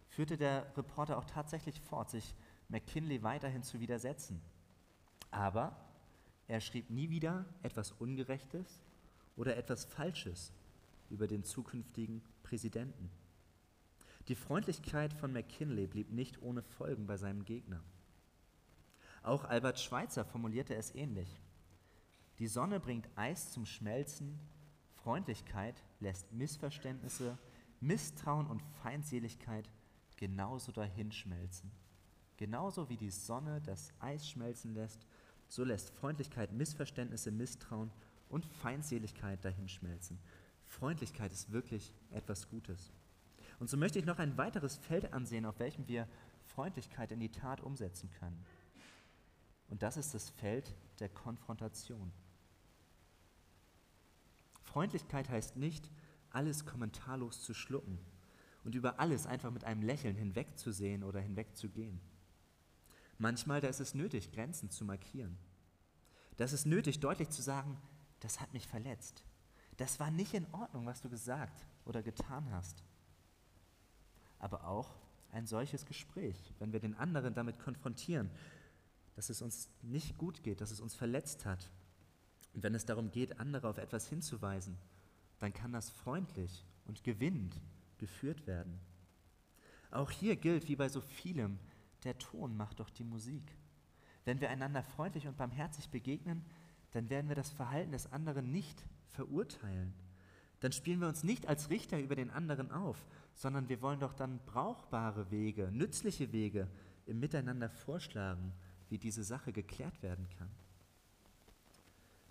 führte 0.07 0.37
der 0.37 0.65
Reporter 0.77 1.17
auch 1.17 1.25
tatsächlich 1.25 1.79
fort, 1.81 2.09
sich 2.09 2.35
McKinley 2.69 3.23
weiterhin 3.23 3.63
zu 3.63 3.79
widersetzen. 3.79 4.41
Aber 5.31 5.75
er 6.47 6.61
schrieb 6.61 6.89
nie 6.89 7.09
wieder 7.09 7.45
etwas 7.63 7.91
Ungerechtes 7.91 8.81
oder 9.35 9.57
etwas 9.57 9.85
Falsches 9.85 10.53
über 11.09 11.27
den 11.27 11.43
zukünftigen 11.43 12.21
Präsidenten. 12.43 13.09
Die 14.27 14.35
Freundlichkeit 14.35 15.13
von 15.13 15.31
McKinley 15.33 15.87
blieb 15.87 16.11
nicht 16.11 16.41
ohne 16.41 16.63
Folgen 16.63 17.05
bei 17.05 17.17
seinem 17.17 17.45
Gegner. 17.45 17.83
Auch 19.21 19.43
Albert 19.43 19.79
Schweitzer 19.79 20.25
formulierte 20.25 20.75
es 20.75 20.93
ähnlich. 20.93 21.39
Die 22.39 22.47
Sonne 22.47 22.79
bringt 22.79 23.07
Eis 23.15 23.51
zum 23.51 23.65
Schmelzen, 23.65 24.39
Freundlichkeit 24.95 25.83
lässt 26.05 26.31
Missverständnisse 26.31 27.35
Misstrauen 27.81 28.45
und 28.45 28.61
Feindseligkeit 28.83 29.67
genauso 30.17 30.71
dahinschmelzen. 30.71 31.71
Genauso 32.37 32.89
wie 32.89 32.97
die 32.97 33.09
Sonne 33.09 33.59
das 33.61 33.91
Eis 33.99 34.29
schmelzen 34.29 34.75
lässt, 34.75 35.07
so 35.47 35.63
lässt 35.63 35.89
Freundlichkeit 35.89 36.53
Missverständnisse, 36.53 37.31
Misstrauen 37.31 37.91
und 38.29 38.45
Feindseligkeit 38.45 39.43
dahinschmelzen. 39.43 40.19
Freundlichkeit 40.63 41.31
ist 41.31 41.51
wirklich 41.51 41.91
etwas 42.11 42.49
Gutes. 42.49 42.91
Und 43.59 43.71
so 43.71 43.75
möchte 43.75 43.97
ich 43.97 44.05
noch 44.05 44.19
ein 44.19 44.37
weiteres 44.37 44.77
Feld 44.77 45.11
ansehen, 45.11 45.45
auf 45.45 45.57
welchem 45.57 45.87
wir 45.87 46.07
Freundlichkeit 46.43 47.11
in 47.11 47.19
die 47.19 47.31
Tat 47.31 47.61
umsetzen 47.61 48.11
können. 48.19 48.45
Und 49.69 49.81
das 49.81 49.97
ist 49.97 50.13
das 50.13 50.29
Feld 50.29 50.75
der 50.99 51.09
Konfrontation. 51.09 52.11
Freundlichkeit 54.75 55.29
heißt 55.29 55.55
nicht, 55.55 55.89
alles 56.31 56.65
kommentarlos 56.65 57.41
zu 57.41 57.53
schlucken 57.53 57.97
und 58.65 58.75
über 58.75 58.99
alles 58.99 59.25
einfach 59.25 59.49
mit 59.49 59.63
einem 59.63 59.81
Lächeln 59.81 60.17
hinwegzusehen 60.17 61.05
oder 61.05 61.21
hinwegzugehen. 61.21 62.01
Manchmal, 63.17 63.61
da 63.61 63.69
ist 63.69 63.79
es 63.79 63.93
nötig, 63.93 64.33
Grenzen 64.33 64.69
zu 64.69 64.83
markieren. 64.83 65.37
Da 66.35 66.43
ist 66.43 66.65
nötig, 66.65 66.99
deutlich 66.99 67.29
zu 67.29 67.41
sagen, 67.41 67.81
das 68.19 68.41
hat 68.41 68.51
mich 68.51 68.67
verletzt. 68.67 69.23
Das 69.77 70.01
war 70.01 70.11
nicht 70.11 70.33
in 70.33 70.45
Ordnung, 70.53 70.85
was 70.85 70.99
du 70.99 71.09
gesagt 71.09 71.65
oder 71.85 72.03
getan 72.03 72.51
hast. 72.51 72.83
Aber 74.39 74.67
auch 74.67 74.93
ein 75.31 75.47
solches 75.47 75.85
Gespräch, 75.85 76.53
wenn 76.59 76.73
wir 76.73 76.81
den 76.81 76.95
anderen 76.95 77.33
damit 77.33 77.59
konfrontieren, 77.59 78.29
dass 79.15 79.29
es 79.29 79.41
uns 79.41 79.69
nicht 79.81 80.17
gut 80.17 80.43
geht, 80.43 80.59
dass 80.59 80.71
es 80.71 80.81
uns 80.81 80.95
verletzt 80.95 81.45
hat. 81.45 81.71
Und 82.55 82.63
wenn 82.63 82.73
es 82.73 82.85
darum 82.85 83.11
geht, 83.11 83.39
andere 83.39 83.67
auf 83.67 83.77
etwas 83.77 84.07
hinzuweisen, 84.07 84.77
dann 85.39 85.53
kann 85.53 85.73
das 85.73 85.89
freundlich 85.89 86.65
und 86.85 87.03
gewinnend 87.03 87.59
geführt 87.97 88.47
werden. 88.47 88.79
Auch 89.91 90.09
hier 90.09 90.37
gilt, 90.37 90.69
wie 90.69 90.77
bei 90.77 90.87
so 90.87 91.01
vielem, 91.01 91.59
der 92.05 92.17
Ton 92.17 92.55
macht 92.55 92.79
doch 92.79 92.89
die 92.89 93.03
Musik. 93.03 93.43
Wenn 94.23 94.39
wir 94.39 94.49
einander 94.49 94.83
freundlich 94.83 95.27
und 95.27 95.37
barmherzig 95.37 95.89
begegnen, 95.89 96.45
dann 96.91 97.09
werden 97.09 97.27
wir 97.27 97.35
das 97.35 97.51
Verhalten 97.51 97.91
des 97.91 98.11
anderen 98.11 98.51
nicht 98.51 98.85
verurteilen. 99.09 99.93
Dann 100.61 100.71
spielen 100.71 101.01
wir 101.01 101.09
uns 101.09 101.23
nicht 101.23 101.47
als 101.47 101.69
Richter 101.69 101.99
über 101.99 102.15
den 102.15 102.31
anderen 102.31 102.71
auf, 102.71 103.05
sondern 103.33 103.67
wir 103.67 103.81
wollen 103.81 103.99
doch 103.99 104.13
dann 104.13 104.39
brauchbare 104.45 105.29
Wege, 105.29 105.69
nützliche 105.73 106.31
Wege 106.31 106.69
im 107.05 107.19
Miteinander 107.19 107.69
vorschlagen, 107.69 108.53
wie 108.87 108.97
diese 108.97 109.25
Sache 109.25 109.51
geklärt 109.51 110.01
werden 110.01 110.29
kann. 110.37 110.49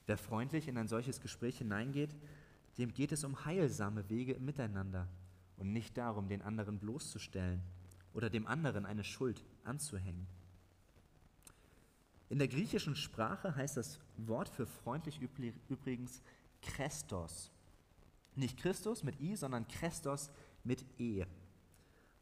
Wer 0.06 0.18
freundlich 0.18 0.68
in 0.68 0.76
ein 0.76 0.88
solches 0.88 1.20
Gespräch 1.20 1.58
hineingeht, 1.58 2.14
dem 2.78 2.92
geht 2.92 3.12
es 3.12 3.24
um 3.24 3.44
heilsame 3.44 4.08
Wege 4.10 4.32
im 4.32 4.44
Miteinander 4.44 5.08
und 5.56 5.72
nicht 5.72 5.96
darum, 5.96 6.28
den 6.28 6.42
anderen 6.42 6.78
bloßzustellen 6.78 7.62
oder 8.12 8.30
dem 8.30 8.46
anderen 8.46 8.84
eine 8.84 9.04
Schuld 9.04 9.44
anzuhängen. 9.64 10.26
In 12.28 12.38
der 12.38 12.48
griechischen 12.48 12.96
Sprache 12.96 13.54
heißt 13.54 13.76
das 13.76 14.00
Wort 14.16 14.48
für 14.48 14.66
freundlich 14.66 15.20
übrigens 15.68 16.22
Christos. 16.62 17.50
Nicht 18.34 18.58
Christus 18.58 19.04
mit 19.04 19.20
I, 19.20 19.36
sondern 19.36 19.68
Christos 19.68 20.30
mit 20.64 20.84
E. 20.98 21.24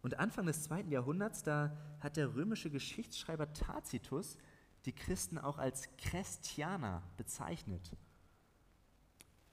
Und 0.03 0.19
Anfang 0.19 0.47
des 0.47 0.65
zweiten 0.65 0.91
Jahrhunderts, 0.91 1.43
da 1.43 1.77
hat 2.01 2.17
der 2.17 2.35
römische 2.35 2.71
Geschichtsschreiber 2.71 3.53
Tacitus 3.53 4.37
die 4.85 4.93
Christen 4.93 5.39
auch 5.39 5.59
als 5.59 5.89
Christianer 5.97 7.03
bezeichnet. 7.17 7.93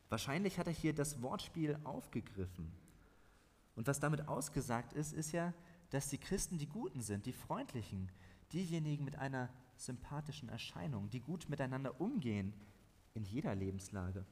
Wahrscheinlich 0.10 0.58
hat 0.58 0.68
er 0.68 0.74
hier 0.74 0.94
das 0.94 1.22
Wortspiel 1.22 1.78
aufgegriffen. 1.84 2.72
Und 3.76 3.88
was 3.88 4.00
damit 4.00 4.28
ausgesagt 4.28 4.94
ist, 4.94 5.14
ist 5.14 5.32
ja, 5.32 5.54
dass 5.92 6.10
die 6.10 6.18
Christen 6.18 6.58
die 6.58 6.68
Guten 6.68 7.02
sind, 7.02 7.26
die 7.26 7.34
Freundlichen, 7.34 8.12
diejenigen 8.52 9.06
mit 9.06 9.18
einer 9.18 9.50
sympathischen 9.78 10.50
Erscheinung, 10.50 11.10
die 11.10 11.22
gut 11.22 11.48
miteinander 11.48 12.02
umgehen 12.02 12.54
in 13.14 13.24
jeder 13.24 13.56
Lebenslage. 13.56 14.26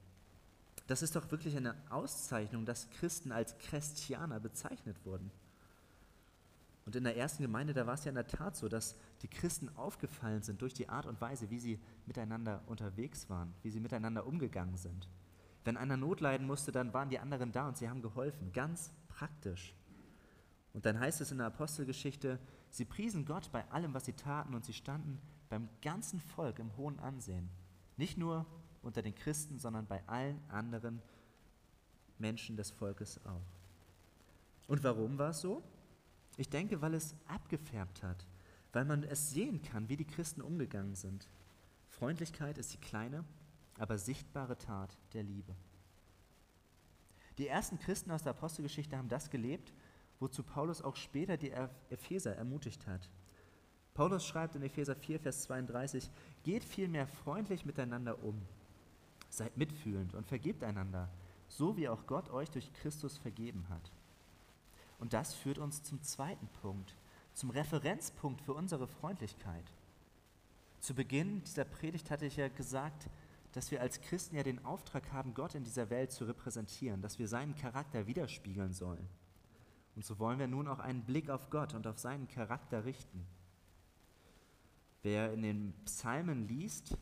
Das 0.88 1.02
ist 1.02 1.16
doch 1.16 1.30
wirklich 1.32 1.56
eine 1.56 1.76
Auszeichnung, 1.90 2.66
dass 2.66 2.90
Christen 2.90 3.32
als 3.32 3.58
Christianer 3.58 4.40
bezeichnet 4.40 4.98
wurden. 5.06 5.32
Und 6.86 6.96
in 6.96 7.04
der 7.04 7.18
ersten 7.18 7.44
Gemeinde, 7.44 7.74
da 7.74 7.86
war 7.86 7.96
es 7.96 8.06
ja 8.06 8.10
in 8.10 8.16
der 8.16 8.28
Tat 8.28 8.56
so, 8.56 8.70
dass 8.70 8.96
die 9.22 9.28
Christen 9.28 9.70
aufgefallen 9.76 10.44
sind 10.44 10.62
durch 10.62 10.74
die 10.74 10.90
Art 10.90 11.06
und 11.06 11.20
Weise, 11.22 11.50
wie 11.50 11.60
sie 11.60 11.80
miteinander 12.06 12.62
unterwegs 12.68 13.30
waren, 13.30 13.54
wie 13.64 13.72
sie 13.72 13.80
miteinander 13.80 14.26
umgegangen 14.26 14.78
sind. 14.78 15.10
Wenn 15.64 15.78
einer 15.78 15.98
Not 15.98 16.22
leiden 16.22 16.48
musste, 16.48 16.72
dann 16.72 16.94
waren 16.94 17.10
die 17.10 17.20
anderen 17.20 17.52
da 17.52 17.68
und 17.68 17.78
sie 17.78 17.90
haben 17.90 18.02
geholfen, 18.02 18.54
ganz 18.54 18.94
praktisch. 19.10 19.76
Und 20.74 20.86
dann 20.86 21.00
heißt 21.00 21.22
es 21.22 21.32
in 21.32 21.40
der 21.40 21.48
Apostelgeschichte, 21.48 22.40
sie 22.70 22.86
priesen 22.86 23.26
Gott 23.26 23.52
bei 23.52 23.70
allem, 23.72 23.94
was 23.94 24.06
sie 24.06 24.14
taten 24.14 24.54
und 24.54 24.64
sie 24.64 24.74
standen 24.74 25.20
beim 25.50 25.68
ganzen 25.82 26.20
Volk 26.20 26.60
im 26.60 26.76
hohen 26.78 27.00
Ansehen. 27.00 27.50
Nicht 27.98 28.18
nur 28.18 28.46
unter 28.82 29.02
den 29.02 29.16
Christen, 29.16 29.58
sondern 29.58 29.88
bei 29.88 30.08
allen 30.08 30.40
anderen 30.50 31.02
Menschen 32.20 32.58
des 32.58 32.72
Volkes 32.72 33.20
auch. 33.26 33.58
Und 34.68 34.84
warum 34.84 35.18
war 35.18 35.32
es 35.32 35.42
so? 35.42 35.64
Ich 36.38 36.50
denke, 36.50 36.82
weil 36.82 36.94
es 36.94 37.16
abgefärbt 37.28 38.04
hat, 38.04 38.26
weil 38.78 38.86
man 38.86 39.02
es 39.02 39.32
sehen 39.32 39.60
kann, 39.64 39.90
wie 39.90 39.98
die 39.98 40.06
Christen 40.06 40.40
umgegangen 40.40 40.94
sind. 40.94 41.28
Freundlichkeit 41.88 42.60
ist 42.60 42.76
die 42.76 42.78
kleine, 42.78 43.26
aber 43.80 43.98
sichtbare 43.98 44.56
Tat 44.56 44.96
der 45.14 45.24
Liebe. 45.24 45.56
Die 47.40 47.48
ersten 47.48 47.80
Christen 47.80 48.12
aus 48.12 48.22
der 48.22 48.34
Apostelgeschichte 48.34 48.96
haben 48.96 49.10
das 49.10 49.32
gelebt, 49.32 49.74
wozu 50.20 50.44
Paulus 50.44 50.84
auch 50.84 50.96
später 50.96 51.38
die 51.38 51.52
Epheser 51.90 52.36
ermutigt 52.36 52.86
hat. 52.86 53.10
Paulus 53.96 54.24
schreibt 54.24 54.54
in 54.54 54.62
Epheser 54.62 54.96
4, 54.96 55.22
Vers 55.22 55.42
32, 55.42 56.12
Geht 56.44 56.64
vielmehr 56.64 57.08
freundlich 57.08 57.66
miteinander 57.66 58.24
um, 58.24 58.40
seid 59.32 59.58
mitfühlend 59.58 60.14
und 60.14 60.28
vergebt 60.28 60.64
einander, 60.64 61.10
so 61.48 61.78
wie 61.78 61.90
auch 61.90 62.06
Gott 62.06 62.30
euch 62.30 62.52
durch 62.52 62.72
Christus 62.74 63.18
vergeben 63.18 63.66
hat. 63.70 63.92
Und 65.00 65.14
das 65.14 65.34
führt 65.34 65.58
uns 65.58 65.82
zum 65.82 66.04
zweiten 66.04 66.48
Punkt, 66.62 66.96
zum 67.38 67.52
Referenzpunkt 67.52 68.42
für 68.42 68.56
unsere 68.56 68.88
Freundlichkeit. 68.88 69.72
Zu 70.80 70.96
Beginn 70.96 71.44
dieser 71.44 71.66
Predigt 71.66 72.10
hatte 72.10 72.26
ich 72.26 72.36
ja 72.36 72.48
gesagt, 72.48 73.12
dass 73.52 73.70
wir 73.70 73.80
als 73.80 74.02
Christen 74.02 74.36
ja 74.36 74.42
den 74.42 74.66
Auftrag 74.66 75.12
haben, 75.12 75.36
Gott 75.36 75.54
in 75.54 75.64
dieser 75.64 75.92
Welt 75.92 76.12
zu 76.12 76.26
repräsentieren, 76.26 77.04
dass 77.04 77.20
wir 77.20 77.28
seinen 77.28 77.56
Charakter 77.56 78.08
widerspiegeln 78.08 78.74
sollen. 78.74 79.08
Und 79.96 80.04
so 80.04 80.18
wollen 80.18 80.40
wir 80.40 80.48
nun 80.48 80.68
auch 80.68 80.80
einen 80.80 81.04
Blick 81.04 81.30
auf 81.30 81.52
Gott 81.52 81.76
und 81.76 81.86
auf 81.86 82.00
seinen 82.00 82.28
Charakter 82.28 82.86
richten. 82.86 83.24
Wer 85.04 85.32
in 85.32 85.44
den 85.44 85.74
Psalmen 85.86 86.48
liest, 86.48 86.98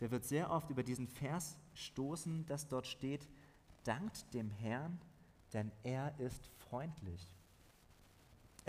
der 0.00 0.10
wird 0.10 0.24
sehr 0.24 0.50
oft 0.50 0.68
über 0.70 0.82
diesen 0.82 1.06
Vers 1.06 1.56
stoßen, 1.74 2.44
dass 2.46 2.66
dort 2.66 2.88
steht, 2.88 3.28
dankt 3.84 4.34
dem 4.34 4.50
Herrn, 4.50 5.00
denn 5.52 5.70
er 5.84 6.18
ist 6.18 6.48
freundlich. 6.58 7.24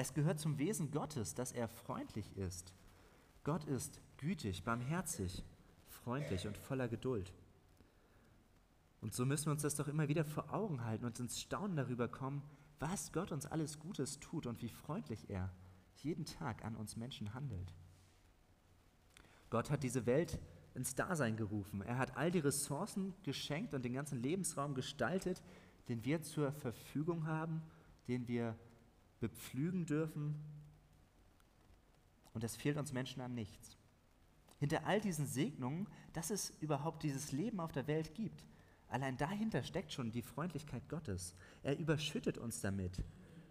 Es 0.02 0.16
gehört 0.16 0.40
zum 0.40 0.58
Wesen 0.58 0.90
Gottes, 0.90 1.36
dass 1.36 1.52
er 1.52 1.68
freundlich 1.68 2.36
ist. 2.36 2.74
Gott 3.44 3.66
ist 3.66 4.02
gütig, 4.18 4.64
barmherzig, 4.64 5.44
freundlich 5.86 6.48
und 6.48 6.58
voller 6.58 6.88
Geduld. 6.88 7.32
Und 9.02 9.14
so 9.14 9.28
müssen 9.28 9.46
wir 9.46 9.52
uns 9.52 9.62
das 9.62 9.76
doch 9.76 9.88
immer 9.88 10.08
wieder 10.08 10.26
vor 10.26 10.52
Augen 10.52 10.84
halten 10.86 11.06
und 11.06 11.20
ins 11.20 11.40
Staunen 11.40 11.76
darüber 11.76 12.08
kommen, 12.08 12.42
was 12.80 13.12
Gott 13.12 13.32
uns 13.32 13.46
alles 13.46 13.78
Gutes 13.78 14.20
tut 14.20 14.48
und 14.48 14.64
wie 14.64 14.70
freundlich 14.70 15.30
er 15.30 15.54
jeden 15.98 16.26
Tag 16.26 16.66
an 16.66 16.76
uns 16.76 16.98
Menschen 16.98 17.36
handelt. 17.36 17.72
Gott 19.52 19.70
hat 19.70 19.84
diese 19.84 20.08
Welt 20.08 20.40
ins 20.74 20.96
Dasein 20.96 21.38
gerufen. 21.38 21.84
Er 21.84 22.00
hat 22.00 22.18
all 22.18 22.32
die 22.32 22.40
Ressourcen 22.40 23.14
geschenkt 23.22 23.76
und 23.76 23.86
den 23.86 23.94
ganzen 23.94 24.18
Lebensraum 24.18 24.74
gestaltet, 24.74 25.44
den 25.90 26.04
wir 26.06 26.24
zur 26.24 26.52
Verfügung 26.54 27.28
haben, 27.28 27.62
den 28.08 28.28
wir 28.28 28.58
bepflügen 29.22 29.86
dürfen. 29.86 30.36
Und 32.34 32.44
es 32.44 32.58
fehlt 32.58 32.78
uns 32.78 32.92
Menschen 32.92 33.22
an 33.22 33.34
nichts. 33.34 33.78
Hinter 34.60 34.86
all 34.86 35.00
diesen 35.00 35.26
Segnungen, 35.26 35.88
dass 36.14 36.30
es 36.30 36.54
überhaupt 36.60 37.04
dieses 37.04 37.32
Leben 37.32 37.60
auf 37.60 37.72
der 37.72 37.88
Welt 37.88 38.14
gibt, 38.14 38.46
allein 38.90 39.18
dahinter 39.18 39.64
steckt 39.64 39.94
schon 39.94 40.12
die 40.12 40.22
Freundlichkeit 40.22 40.88
Gottes. 40.90 41.34
Er 41.64 41.80
überschüttet 41.80 42.38
uns 42.38 42.60
damit. 42.60 43.04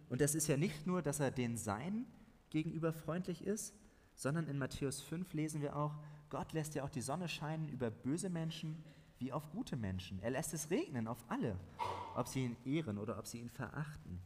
Und 0.08 0.20
es 0.20 0.34
ist 0.34 0.46
ja 0.46 0.56
nicht 0.56 0.86
nur, 0.86 1.02
dass 1.02 1.20
er 1.20 1.30
den 1.30 1.56
Seinen 1.56 2.06
gegenüber 2.50 2.92
freundlich 2.92 3.44
ist, 3.44 3.74
sondern 4.14 4.46
in 4.46 4.58
Matthäus 4.58 5.00
5 5.00 5.32
lesen 5.32 5.62
wir 5.62 5.76
auch, 5.76 5.96
Gott 6.28 6.52
lässt 6.52 6.74
ja 6.74 6.84
auch 6.84 6.90
die 6.90 7.00
Sonne 7.00 7.28
scheinen 7.28 7.68
über 7.68 7.90
böse 7.90 8.28
Menschen 8.28 8.84
wie 9.18 9.32
auf 9.32 9.50
gute 9.50 9.76
Menschen. 9.76 10.20
Er 10.20 10.30
lässt 10.30 10.54
es 10.54 10.70
regnen 10.70 11.08
auf 11.08 11.24
alle, 11.28 11.56
ob 12.14 12.28
sie 12.28 12.44
ihn 12.44 12.56
ehren 12.64 12.98
oder 12.98 13.18
ob 13.18 13.26
sie 13.26 13.38
ihn 13.38 13.50
verachten. 13.50 14.20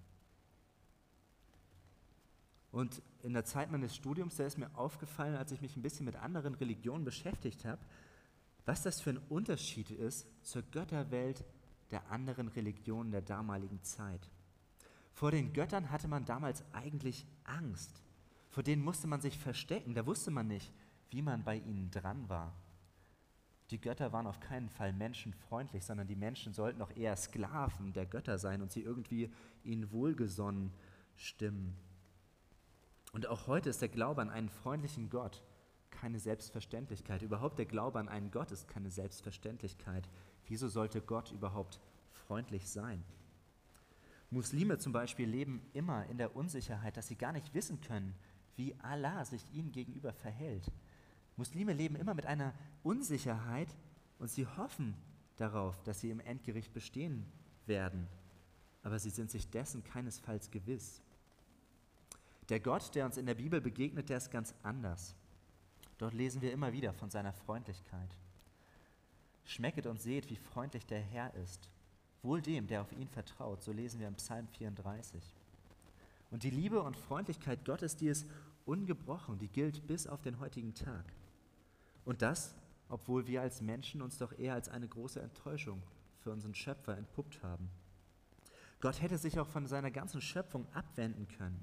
Und 2.74 3.02
in 3.22 3.34
der 3.34 3.44
Zeit 3.44 3.70
meines 3.70 3.94
Studiums, 3.94 4.34
da 4.34 4.44
ist 4.44 4.58
mir 4.58 4.68
aufgefallen, 4.76 5.36
als 5.36 5.52
ich 5.52 5.60
mich 5.60 5.76
ein 5.76 5.82
bisschen 5.82 6.06
mit 6.06 6.16
anderen 6.16 6.56
Religionen 6.56 7.04
beschäftigt 7.04 7.64
habe, 7.64 7.80
was 8.66 8.82
das 8.82 9.00
für 9.00 9.10
ein 9.10 9.20
Unterschied 9.28 9.92
ist 9.92 10.26
zur 10.42 10.62
Götterwelt 10.62 11.44
der 11.92 12.10
anderen 12.10 12.48
Religionen 12.48 13.12
der 13.12 13.22
damaligen 13.22 13.80
Zeit. 13.84 14.28
Vor 15.12 15.30
den 15.30 15.52
Göttern 15.52 15.92
hatte 15.92 16.08
man 16.08 16.24
damals 16.24 16.64
eigentlich 16.72 17.24
Angst. 17.44 18.02
Vor 18.50 18.64
denen 18.64 18.82
musste 18.82 19.06
man 19.06 19.20
sich 19.20 19.38
verstecken. 19.38 19.94
Da 19.94 20.04
wusste 20.04 20.32
man 20.32 20.48
nicht, 20.48 20.72
wie 21.10 21.22
man 21.22 21.44
bei 21.44 21.58
ihnen 21.58 21.92
dran 21.92 22.28
war. 22.28 22.56
Die 23.70 23.80
Götter 23.80 24.12
waren 24.12 24.26
auf 24.26 24.40
keinen 24.40 24.68
Fall 24.68 24.92
menschenfreundlich, 24.92 25.84
sondern 25.84 26.08
die 26.08 26.16
Menschen 26.16 26.52
sollten 26.52 26.82
auch 26.82 26.90
eher 26.96 27.14
Sklaven 27.14 27.92
der 27.92 28.06
Götter 28.06 28.36
sein 28.36 28.62
und 28.62 28.72
sie 28.72 28.82
irgendwie 28.82 29.30
ihnen 29.62 29.92
wohlgesonnen 29.92 30.72
stimmen. 31.14 31.76
Und 33.14 33.28
auch 33.28 33.46
heute 33.46 33.70
ist 33.70 33.80
der 33.80 33.88
Glaube 33.88 34.22
an 34.22 34.28
einen 34.28 34.48
freundlichen 34.48 35.08
Gott 35.08 35.40
keine 35.92 36.18
Selbstverständlichkeit. 36.18 37.22
Überhaupt 37.22 37.60
der 37.60 37.64
Glaube 37.64 38.00
an 38.00 38.08
einen 38.08 38.32
Gott 38.32 38.50
ist 38.50 38.66
keine 38.66 38.90
Selbstverständlichkeit. 38.90 40.08
Wieso 40.48 40.66
sollte 40.66 41.00
Gott 41.00 41.30
überhaupt 41.30 41.78
freundlich 42.10 42.68
sein? 42.68 43.04
Muslime 44.30 44.78
zum 44.78 44.92
Beispiel 44.92 45.28
leben 45.28 45.62
immer 45.74 46.04
in 46.06 46.18
der 46.18 46.34
Unsicherheit, 46.34 46.96
dass 46.96 47.06
sie 47.06 47.14
gar 47.14 47.30
nicht 47.30 47.54
wissen 47.54 47.80
können, 47.80 48.16
wie 48.56 48.74
Allah 48.80 49.24
sich 49.24 49.44
ihnen 49.52 49.70
gegenüber 49.70 50.12
verhält. 50.12 50.72
Muslime 51.36 51.72
leben 51.72 51.94
immer 51.94 52.14
mit 52.14 52.26
einer 52.26 52.52
Unsicherheit 52.82 53.68
und 54.18 54.28
sie 54.28 54.44
hoffen 54.44 54.96
darauf, 55.36 55.80
dass 55.84 56.00
sie 56.00 56.10
im 56.10 56.18
Endgericht 56.18 56.72
bestehen 56.74 57.24
werden. 57.66 58.08
aber 58.82 58.98
sie 58.98 59.10
sind 59.10 59.30
sich 59.30 59.48
dessen 59.48 59.84
keinesfalls 59.84 60.50
gewiss. 60.50 61.03
Der 62.48 62.60
Gott, 62.60 62.94
der 62.94 63.06
uns 63.06 63.16
in 63.16 63.26
der 63.26 63.34
Bibel 63.34 63.60
begegnet, 63.60 64.08
der 64.08 64.18
ist 64.18 64.30
ganz 64.30 64.54
anders. 64.62 65.14
Dort 65.98 66.14
lesen 66.14 66.42
wir 66.42 66.52
immer 66.52 66.72
wieder 66.72 66.92
von 66.92 67.10
seiner 67.10 67.32
Freundlichkeit. 67.32 68.18
Schmecket 69.44 69.86
und 69.86 70.00
seht, 70.00 70.28
wie 70.30 70.36
freundlich 70.36 70.86
der 70.86 71.00
Herr 71.00 71.34
ist. 71.34 71.70
Wohl 72.22 72.40
dem, 72.40 72.66
der 72.66 72.82
auf 72.82 72.92
ihn 72.92 73.08
vertraut, 73.08 73.62
so 73.62 73.72
lesen 73.72 74.00
wir 74.00 74.08
im 74.08 74.14
Psalm 74.14 74.48
34. 74.48 75.22
Und 76.30 76.42
die 76.42 76.50
Liebe 76.50 76.82
und 76.82 76.96
Freundlichkeit 76.96 77.64
Gottes, 77.64 77.96
die 77.96 78.08
ist 78.08 78.26
ungebrochen, 78.64 79.38
die 79.38 79.48
gilt 79.48 79.86
bis 79.86 80.06
auf 80.06 80.22
den 80.22 80.40
heutigen 80.40 80.74
Tag. 80.74 81.04
Und 82.04 82.22
das, 82.22 82.54
obwohl 82.88 83.26
wir 83.26 83.42
als 83.42 83.60
Menschen 83.60 84.02
uns 84.02 84.18
doch 84.18 84.32
eher 84.38 84.54
als 84.54 84.68
eine 84.68 84.88
große 84.88 85.20
Enttäuschung 85.20 85.82
für 86.20 86.32
unseren 86.32 86.54
Schöpfer 86.54 86.96
entpuppt 86.96 87.42
haben. 87.42 87.70
Gott 88.80 89.00
hätte 89.00 89.18
sich 89.18 89.38
auch 89.38 89.46
von 89.46 89.66
seiner 89.66 89.90
ganzen 89.90 90.20
Schöpfung 90.20 90.66
abwenden 90.72 91.28
können. 91.28 91.62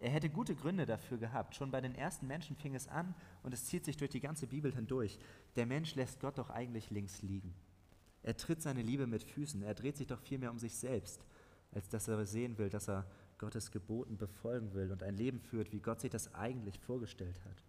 Er 0.00 0.10
hätte 0.10 0.28
gute 0.28 0.54
Gründe 0.54 0.86
dafür 0.86 1.18
gehabt. 1.18 1.54
Schon 1.54 1.70
bei 1.70 1.80
den 1.80 1.94
ersten 1.94 2.26
Menschen 2.26 2.56
fing 2.56 2.74
es 2.74 2.88
an 2.88 3.14
und 3.42 3.54
es 3.54 3.66
zieht 3.66 3.84
sich 3.84 3.96
durch 3.96 4.10
die 4.10 4.20
ganze 4.20 4.46
Bibel 4.46 4.74
hindurch. 4.74 5.18
Der 5.56 5.66
Mensch 5.66 5.94
lässt 5.94 6.20
Gott 6.20 6.38
doch 6.38 6.50
eigentlich 6.50 6.90
links 6.90 7.22
liegen. 7.22 7.54
Er 8.22 8.36
tritt 8.36 8.62
seine 8.62 8.82
Liebe 8.82 9.06
mit 9.06 9.22
Füßen. 9.22 9.62
Er 9.62 9.74
dreht 9.74 9.96
sich 9.96 10.06
doch 10.06 10.20
vielmehr 10.20 10.50
um 10.50 10.58
sich 10.58 10.74
selbst, 10.74 11.24
als 11.72 11.88
dass 11.88 12.08
er 12.08 12.26
sehen 12.26 12.58
will, 12.58 12.70
dass 12.70 12.88
er 12.88 13.06
Gottes 13.38 13.70
Geboten 13.70 14.16
befolgen 14.16 14.72
will 14.74 14.90
und 14.90 15.02
ein 15.02 15.16
Leben 15.16 15.40
führt, 15.40 15.72
wie 15.72 15.80
Gott 15.80 16.00
sich 16.00 16.10
das 16.10 16.34
eigentlich 16.34 16.78
vorgestellt 16.80 17.38
hat. 17.44 17.62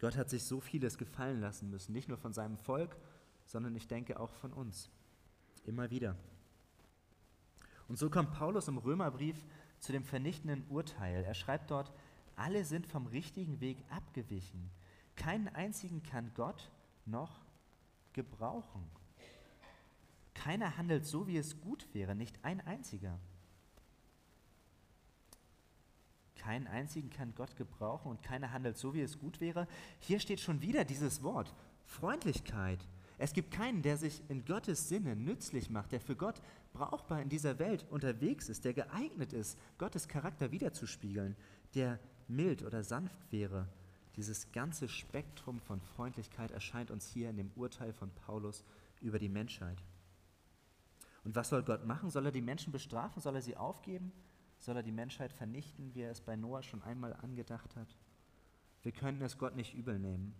Gott 0.00 0.16
hat 0.16 0.28
sich 0.28 0.44
so 0.44 0.60
vieles 0.60 0.98
gefallen 0.98 1.40
lassen 1.40 1.70
müssen, 1.70 1.92
nicht 1.92 2.08
nur 2.08 2.18
von 2.18 2.32
seinem 2.32 2.58
Volk, 2.58 2.96
sondern 3.46 3.74
ich 3.76 3.86
denke 3.86 4.18
auch 4.18 4.32
von 4.34 4.52
uns. 4.52 4.90
Immer 5.64 5.90
wieder. 5.90 6.16
Und 7.88 7.98
so 7.98 8.10
kommt 8.10 8.32
Paulus 8.32 8.68
im 8.68 8.78
Römerbrief 8.78 9.44
zu 9.82 9.90
dem 9.90 10.04
vernichtenden 10.04 10.64
Urteil. 10.68 11.24
Er 11.24 11.34
schreibt 11.34 11.72
dort, 11.72 11.92
alle 12.36 12.64
sind 12.64 12.86
vom 12.86 13.06
richtigen 13.08 13.60
Weg 13.60 13.78
abgewichen. 13.90 14.70
Keinen 15.16 15.48
einzigen 15.48 16.04
kann 16.04 16.30
Gott 16.34 16.70
noch 17.04 17.40
gebrauchen. 18.12 18.88
Keiner 20.34 20.76
handelt 20.76 21.04
so, 21.04 21.26
wie 21.26 21.36
es 21.36 21.60
gut 21.60 21.88
wäre, 21.92 22.14
nicht 22.14 22.44
ein 22.44 22.60
einziger. 22.60 23.18
Keinen 26.36 26.68
einzigen 26.68 27.10
kann 27.10 27.34
Gott 27.34 27.56
gebrauchen 27.56 28.08
und 28.08 28.22
keiner 28.22 28.52
handelt 28.52 28.78
so, 28.78 28.94
wie 28.94 29.00
es 29.00 29.18
gut 29.18 29.40
wäre. 29.40 29.66
Hier 29.98 30.20
steht 30.20 30.38
schon 30.38 30.62
wieder 30.62 30.84
dieses 30.84 31.24
Wort, 31.24 31.52
Freundlichkeit. 31.86 32.86
Es 33.18 33.32
gibt 33.32 33.50
keinen, 33.50 33.82
der 33.82 33.96
sich 33.96 34.22
in 34.28 34.44
Gottes 34.44 34.88
Sinne 34.88 35.14
nützlich 35.14 35.70
macht, 35.70 35.92
der 35.92 36.00
für 36.00 36.16
Gott 36.16 36.40
brauchbar 36.72 37.20
in 37.20 37.28
dieser 37.28 37.58
Welt 37.58 37.86
unterwegs 37.90 38.48
ist, 38.48 38.64
der 38.64 38.74
geeignet 38.74 39.32
ist, 39.32 39.58
Gottes 39.78 40.08
Charakter 40.08 40.50
wiederzuspiegeln, 40.50 41.36
der 41.74 41.98
mild 42.28 42.62
oder 42.62 42.82
sanft 42.82 43.30
wäre. 43.30 43.68
Dieses 44.16 44.52
ganze 44.52 44.88
Spektrum 44.88 45.60
von 45.60 45.80
Freundlichkeit 45.80 46.50
erscheint 46.50 46.90
uns 46.90 47.08
hier 47.08 47.30
in 47.30 47.36
dem 47.36 47.50
Urteil 47.56 47.92
von 47.92 48.10
Paulus 48.10 48.64
über 49.00 49.18
die 49.18 49.28
Menschheit. 49.28 49.82
Und 51.24 51.36
was 51.36 51.48
soll 51.48 51.62
Gott 51.62 51.86
machen? 51.86 52.10
Soll 52.10 52.26
er 52.26 52.32
die 52.32 52.42
Menschen 52.42 52.72
bestrafen? 52.72 53.22
Soll 53.22 53.36
er 53.36 53.42
sie 53.42 53.56
aufgeben? 53.56 54.12
Soll 54.58 54.76
er 54.76 54.82
die 54.82 54.92
Menschheit 54.92 55.32
vernichten, 55.32 55.94
wie 55.94 56.02
er 56.02 56.10
es 56.10 56.20
bei 56.20 56.36
Noah 56.36 56.62
schon 56.62 56.82
einmal 56.82 57.14
angedacht 57.14 57.74
hat? 57.76 57.96
Wir 58.82 58.92
können 58.92 59.22
es 59.22 59.38
Gott 59.38 59.56
nicht 59.56 59.74
übel 59.74 59.98
nehmen. 59.98 60.34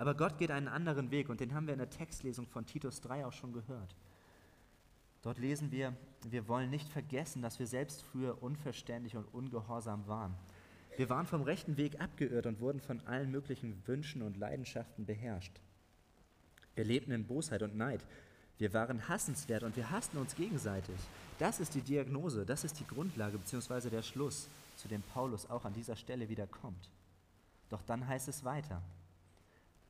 Aber 0.00 0.14
Gott 0.14 0.38
geht 0.38 0.50
einen 0.50 0.66
anderen 0.66 1.10
Weg 1.10 1.28
und 1.28 1.40
den 1.40 1.52
haben 1.52 1.66
wir 1.66 1.74
in 1.74 1.78
der 1.78 1.90
Textlesung 1.90 2.46
von 2.46 2.64
Titus 2.64 3.02
3 3.02 3.26
auch 3.26 3.34
schon 3.34 3.52
gehört. 3.52 3.94
Dort 5.20 5.36
lesen 5.36 5.70
wir, 5.72 5.94
wir 6.26 6.48
wollen 6.48 6.70
nicht 6.70 6.88
vergessen, 6.88 7.42
dass 7.42 7.58
wir 7.58 7.66
selbst 7.66 8.02
früher 8.04 8.42
unverständlich 8.42 9.14
und 9.14 9.26
ungehorsam 9.34 10.06
waren. 10.06 10.34
Wir 10.96 11.10
waren 11.10 11.26
vom 11.26 11.42
rechten 11.42 11.76
Weg 11.76 12.00
abgeirrt 12.00 12.46
und 12.46 12.60
wurden 12.60 12.80
von 12.80 13.06
allen 13.06 13.30
möglichen 13.30 13.86
Wünschen 13.86 14.22
und 14.22 14.38
Leidenschaften 14.38 15.04
beherrscht. 15.04 15.60
Wir 16.74 16.84
lebten 16.84 17.12
in 17.12 17.26
Bosheit 17.26 17.62
und 17.62 17.76
Neid. 17.76 18.00
Wir 18.56 18.72
waren 18.72 19.06
hassenswert 19.06 19.64
und 19.64 19.76
wir 19.76 19.90
hassten 19.90 20.16
uns 20.16 20.34
gegenseitig. 20.34 20.96
Das 21.38 21.60
ist 21.60 21.74
die 21.74 21.82
Diagnose, 21.82 22.46
das 22.46 22.64
ist 22.64 22.80
die 22.80 22.86
Grundlage 22.86 23.36
bzw. 23.36 23.90
der 23.90 24.02
Schluss, 24.02 24.48
zu 24.76 24.88
dem 24.88 25.02
Paulus 25.02 25.50
auch 25.50 25.66
an 25.66 25.74
dieser 25.74 25.96
Stelle 25.96 26.30
wieder 26.30 26.46
kommt. 26.46 26.88
Doch 27.68 27.82
dann 27.82 28.08
heißt 28.08 28.28
es 28.28 28.46
weiter. 28.46 28.80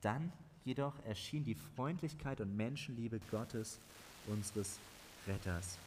Dann 0.01 0.33
jedoch 0.65 0.95
erschien 1.05 1.45
die 1.45 1.55
Freundlichkeit 1.55 2.41
und 2.41 2.57
Menschenliebe 2.57 3.21
Gottes, 3.31 3.79
unseres 4.27 4.79
Retters. 5.27 5.79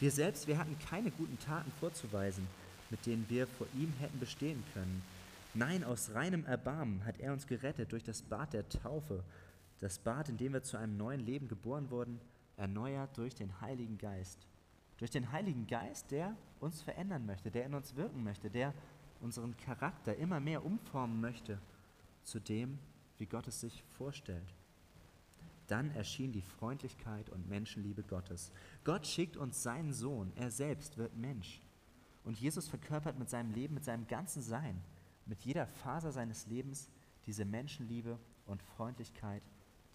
Wir 0.00 0.10
selbst, 0.10 0.46
wir 0.46 0.58
hatten 0.58 0.76
keine 0.90 1.10
guten 1.10 1.38
Taten 1.38 1.70
vorzuweisen, 1.78 2.46
mit 2.90 3.04
denen 3.06 3.26
wir 3.28 3.46
vor 3.46 3.66
ihm 3.74 3.92
hätten 4.00 4.18
bestehen 4.18 4.62
können. 4.72 5.02
Nein, 5.54 5.84
aus 5.84 6.10
reinem 6.14 6.44
Erbarmen 6.46 7.04
hat 7.04 7.20
er 7.20 7.32
uns 7.32 7.46
gerettet 7.46 7.92
durch 7.92 8.02
das 8.02 8.22
Bad 8.22 8.52
der 8.52 8.68
Taufe, 8.68 9.22
das 9.80 9.98
Bad, 9.98 10.28
in 10.28 10.36
dem 10.36 10.52
wir 10.52 10.62
zu 10.62 10.76
einem 10.76 10.96
neuen 10.96 11.20
Leben 11.20 11.48
geboren 11.48 11.90
wurden, 11.90 12.20
erneuert 12.56 13.16
durch 13.16 13.34
den 13.34 13.60
Heiligen 13.60 13.98
Geist. 13.98 14.46
Durch 14.98 15.10
den 15.10 15.30
Heiligen 15.32 15.66
Geist, 15.66 16.10
der 16.10 16.36
uns 16.60 16.82
verändern 16.82 17.26
möchte, 17.26 17.50
der 17.50 17.66
in 17.66 17.74
uns 17.74 17.94
wirken 17.96 18.24
möchte, 18.24 18.50
der 18.50 18.74
unseren 19.20 19.56
Charakter 19.56 20.16
immer 20.16 20.40
mehr 20.40 20.64
umformen 20.64 21.20
möchte 21.20 21.58
zu 22.24 22.40
dem, 22.40 22.78
wie 23.18 23.26
Gott 23.26 23.46
es 23.48 23.60
sich 23.60 23.82
vorstellt. 23.96 24.54
Dann 25.66 25.90
erschien 25.92 26.32
die 26.32 26.42
Freundlichkeit 26.42 27.30
und 27.30 27.48
Menschenliebe 27.48 28.02
Gottes. 28.02 28.52
Gott 28.84 29.06
schickt 29.06 29.36
uns 29.36 29.62
seinen 29.62 29.92
Sohn, 29.92 30.32
er 30.36 30.50
selbst 30.50 30.98
wird 30.98 31.16
Mensch. 31.16 31.62
Und 32.24 32.38
Jesus 32.38 32.68
verkörpert 32.68 33.18
mit 33.18 33.30
seinem 33.30 33.52
Leben, 33.52 33.74
mit 33.74 33.84
seinem 33.84 34.06
ganzen 34.06 34.42
Sein, 34.42 34.82
mit 35.26 35.40
jeder 35.42 35.66
Faser 35.66 36.12
seines 36.12 36.46
Lebens 36.46 36.88
diese 37.26 37.44
Menschenliebe 37.44 38.18
und 38.46 38.62
Freundlichkeit 38.62 39.42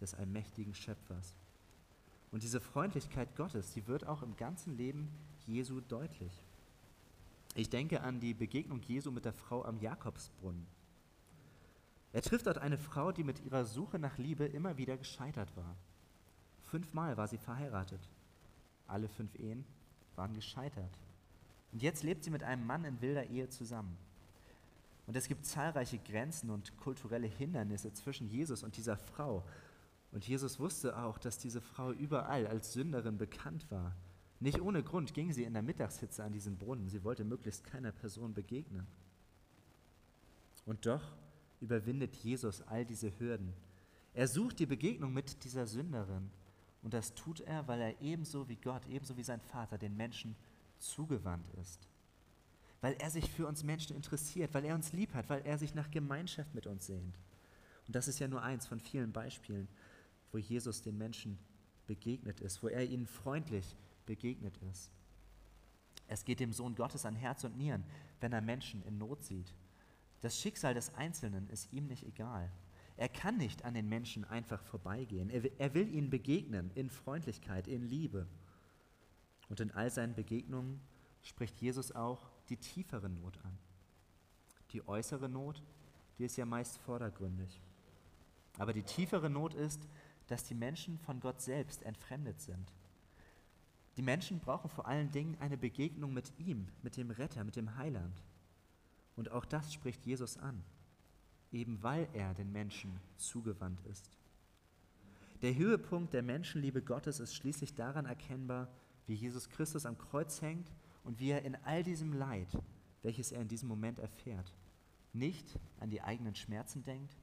des 0.01 0.13
allmächtigen 0.13 0.73
Schöpfers. 0.73 1.35
Und 2.31 2.43
diese 2.43 2.61
Freundlichkeit 2.61 3.35
Gottes, 3.35 3.73
die 3.73 3.87
wird 3.87 4.07
auch 4.07 4.21
im 4.21 4.35
ganzen 4.37 4.77
Leben 4.77 5.09
Jesu 5.45 5.81
deutlich. 5.81 6.31
Ich 7.55 7.69
denke 7.69 8.01
an 8.01 8.19
die 8.19 8.33
Begegnung 8.33 8.81
Jesu 8.81 9.11
mit 9.11 9.25
der 9.25 9.33
Frau 9.33 9.65
am 9.65 9.79
Jakobsbrunnen. 9.79 10.65
Er 12.11 12.21
trifft 12.21 12.47
dort 12.47 12.57
eine 12.57 12.77
Frau, 12.77 13.11
die 13.11 13.23
mit 13.23 13.43
ihrer 13.45 13.65
Suche 13.65 13.99
nach 13.99 14.17
Liebe 14.17 14.45
immer 14.45 14.77
wieder 14.77 14.97
gescheitert 14.97 15.55
war. 15.55 15.75
Fünfmal 16.63 17.17
war 17.17 17.27
sie 17.27 17.37
verheiratet. 17.37 18.01
Alle 18.87 19.07
fünf 19.07 19.35
Ehen 19.35 19.65
waren 20.15 20.33
gescheitert. 20.33 20.97
Und 21.71 21.83
jetzt 21.83 22.03
lebt 22.03 22.23
sie 22.23 22.31
mit 22.31 22.43
einem 22.43 22.65
Mann 22.65 22.83
in 22.83 23.01
wilder 23.01 23.25
Ehe 23.27 23.49
zusammen. 23.49 23.97
Und 25.05 25.15
es 25.15 25.27
gibt 25.27 25.45
zahlreiche 25.45 25.99
Grenzen 25.99 26.49
und 26.49 26.77
kulturelle 26.77 27.27
Hindernisse 27.27 27.93
zwischen 27.93 28.27
Jesus 28.27 28.63
und 28.63 28.77
dieser 28.77 28.97
Frau. 28.97 29.43
Und 30.11 30.27
Jesus 30.27 30.59
wusste 30.59 30.97
auch, 30.97 31.17
dass 31.17 31.37
diese 31.37 31.61
Frau 31.61 31.91
überall 31.91 32.47
als 32.47 32.73
Sünderin 32.73 33.17
bekannt 33.17 33.69
war. 33.69 33.95
Nicht 34.39 34.61
ohne 34.61 34.83
Grund 34.83 35.13
ging 35.13 35.31
sie 35.31 35.43
in 35.43 35.53
der 35.53 35.61
Mittagshitze 35.61 36.23
an 36.23 36.31
diesen 36.31 36.57
Brunnen. 36.57 36.89
Sie 36.89 37.03
wollte 37.03 37.23
möglichst 37.23 37.63
keiner 37.63 37.91
Person 37.91 38.33
begegnen. 38.33 38.87
Und 40.65 40.85
doch 40.85 41.03
überwindet 41.61 42.15
Jesus 42.15 42.61
all 42.63 42.85
diese 42.85 43.17
Hürden. 43.19 43.53
Er 44.13 44.27
sucht 44.27 44.59
die 44.59 44.65
Begegnung 44.65 45.13
mit 45.13 45.43
dieser 45.43 45.67
Sünderin. 45.67 46.29
Und 46.81 46.93
das 46.93 47.13
tut 47.13 47.41
er, 47.41 47.67
weil 47.67 47.81
er 47.81 48.01
ebenso 48.01 48.47
wie 48.47 48.55
Gott, 48.55 48.85
ebenso 48.87 49.17
wie 49.17 49.23
sein 49.23 49.41
Vater 49.41 49.77
den 49.77 49.97
Menschen 49.97 50.35
zugewandt 50.79 51.49
ist. 51.61 51.87
Weil 52.81 52.93
er 52.99 53.09
sich 53.09 53.29
für 53.29 53.47
uns 53.47 53.63
Menschen 53.63 53.95
interessiert, 53.95 54.53
weil 54.53 54.63
er 54.63 54.75
uns 54.75 54.93
lieb 54.93 55.13
hat, 55.13 55.29
weil 55.29 55.45
er 55.45 55.57
sich 55.57 55.75
nach 55.75 55.91
Gemeinschaft 55.91 56.55
mit 56.55 56.67
uns 56.67 56.85
sehnt. 56.85 57.19
Und 57.87 57.95
das 57.95 58.07
ist 58.07 58.19
ja 58.19 58.27
nur 58.27 58.41
eins 58.41 58.65
von 58.65 58.79
vielen 58.79 59.11
Beispielen, 59.11 59.67
wo 60.31 60.37
Jesus 60.37 60.81
den 60.81 60.97
Menschen 60.97 61.37
begegnet 61.87 62.39
ist, 62.39 62.63
wo 62.63 62.67
er 62.67 62.85
ihnen 62.85 63.07
freundlich 63.07 63.75
begegnet 64.05 64.55
ist. 64.71 64.91
Es 66.07 66.23
geht 66.23 66.39
dem 66.39 66.53
Sohn 66.53 66.75
Gottes 66.75 67.05
an 67.05 67.15
Herz 67.15 67.43
und 67.43 67.57
Nieren, 67.57 67.83
wenn 68.21 68.31
er 68.31 68.41
Menschen 68.41 68.83
in 68.83 68.97
Not 68.97 69.23
sieht. 69.23 69.53
Das 70.21 70.39
Schicksal 70.39 70.73
des 70.73 70.93
Einzelnen 70.95 71.49
ist 71.49 71.71
ihm 71.71 71.87
nicht 71.87 72.05
egal. 72.05 72.51
Er 72.97 73.07
kann 73.07 73.37
nicht 73.37 73.63
an 73.63 73.73
den 73.73 73.87
Menschen 73.87 74.25
einfach 74.25 74.61
vorbeigehen. 74.61 75.29
Er 75.29 75.43
will, 75.43 75.51
er 75.57 75.73
will 75.73 75.93
ihnen 75.93 76.09
begegnen 76.09 76.69
in 76.75 76.89
Freundlichkeit, 76.89 77.67
in 77.67 77.83
Liebe. 77.83 78.27
Und 79.47 79.61
in 79.61 79.71
all 79.71 79.89
seinen 79.89 80.15
Begegnungen 80.15 80.81
spricht 81.21 81.61
Jesus 81.61 81.93
auch 81.93 82.29
die 82.49 82.57
tiefere 82.57 83.09
Not 83.09 83.37
an. 83.43 83.57
Die 84.71 84.85
äußere 84.87 85.29
Not, 85.29 85.63
die 86.17 86.25
ist 86.25 86.35
ja 86.35 86.45
meist 86.45 86.77
vordergründig. 86.79 87.61
Aber 88.57 88.73
die 88.73 88.83
tiefere 88.83 89.29
Not 89.29 89.53
ist, 89.53 89.87
dass 90.27 90.43
die 90.43 90.55
Menschen 90.55 90.99
von 90.99 91.19
Gott 91.21 91.41
selbst 91.41 91.83
entfremdet 91.83 92.41
sind. 92.41 92.73
Die 93.97 94.01
Menschen 94.01 94.39
brauchen 94.39 94.69
vor 94.69 94.87
allen 94.87 95.11
Dingen 95.11 95.37
eine 95.39 95.57
Begegnung 95.57 96.13
mit 96.13 96.31
ihm, 96.37 96.67
mit 96.83 96.97
dem 96.97 97.11
Retter, 97.11 97.43
mit 97.43 97.55
dem 97.55 97.77
Heiland. 97.77 98.21
Und 99.19 99.33
auch 99.33 99.43
das 99.43 99.73
spricht 99.73 100.05
Jesus 100.05 100.37
an, 100.37 100.63
eben 101.51 101.83
weil 101.83 102.07
er 102.13 102.33
den 102.35 102.53
Menschen 102.53 103.01
zugewandt 103.17 103.81
ist. 103.81 104.09
Der 105.41 105.53
Höhepunkt 105.53 106.13
der 106.13 106.23
Menschenliebe 106.23 106.81
Gottes 106.81 107.19
ist 107.19 107.35
schließlich 107.35 107.75
daran 107.75 108.05
erkennbar, 108.05 108.69
wie 109.07 109.15
Jesus 109.15 109.49
Christus 109.49 109.85
am 109.85 109.97
Kreuz 109.97 110.41
hängt 110.41 110.71
und 111.03 111.19
wie 111.19 111.31
er 111.31 111.43
in 111.43 111.57
all 111.65 111.83
diesem 111.83 112.13
Leid, 112.13 112.47
welches 113.03 113.33
er 113.33 113.41
in 113.41 113.49
diesem 113.49 113.67
Moment 113.67 113.99
erfährt, 113.99 114.53
nicht 115.11 115.59
an 115.81 115.89
die 115.89 116.01
eigenen 116.01 116.35
Schmerzen 116.35 116.85
denkt, 116.85 117.17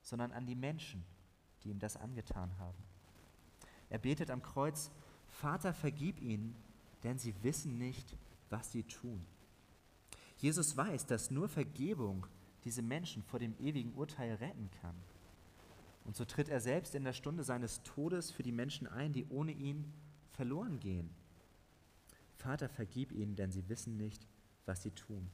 sondern 0.00 0.32
an 0.32 0.46
die 0.46 0.56
Menschen, 0.56 1.04
die 1.62 1.68
ihm 1.68 1.78
das 1.78 1.98
angetan 1.98 2.56
haben. 2.58 2.82
Er 3.90 3.98
betet 3.98 4.30
am 4.30 4.40
Kreuz, 4.40 4.90
Vater, 5.26 5.74
vergib 5.74 6.22
ihnen, 6.22 6.56
denn 7.02 7.18
sie 7.18 7.34
wissen 7.42 7.76
nicht, 7.76 8.16
was 8.48 8.72
sie 8.72 8.84
tun. 8.84 9.26
Jesus 10.44 10.76
weiß, 10.76 11.06
dass 11.06 11.30
nur 11.30 11.48
Vergebung 11.48 12.26
diese 12.64 12.82
Menschen 12.82 13.22
vor 13.22 13.38
dem 13.38 13.56
ewigen 13.58 13.94
Urteil 13.94 14.34
retten 14.34 14.68
kann. 14.82 14.94
Und 16.04 16.16
so 16.16 16.26
tritt 16.26 16.50
er 16.50 16.60
selbst 16.60 16.94
in 16.94 17.02
der 17.02 17.14
Stunde 17.14 17.42
seines 17.44 17.82
Todes 17.82 18.30
für 18.30 18.42
die 18.42 18.52
Menschen 18.52 18.86
ein, 18.86 19.14
die 19.14 19.24
ohne 19.30 19.52
ihn 19.52 19.90
verloren 20.32 20.80
gehen. 20.80 21.08
Vater, 22.36 22.68
vergib 22.68 23.10
ihnen, 23.10 23.36
denn 23.36 23.52
sie 23.52 23.70
wissen 23.70 23.96
nicht, 23.96 24.26
was 24.66 24.82
sie 24.82 24.90
tun. 24.90 25.30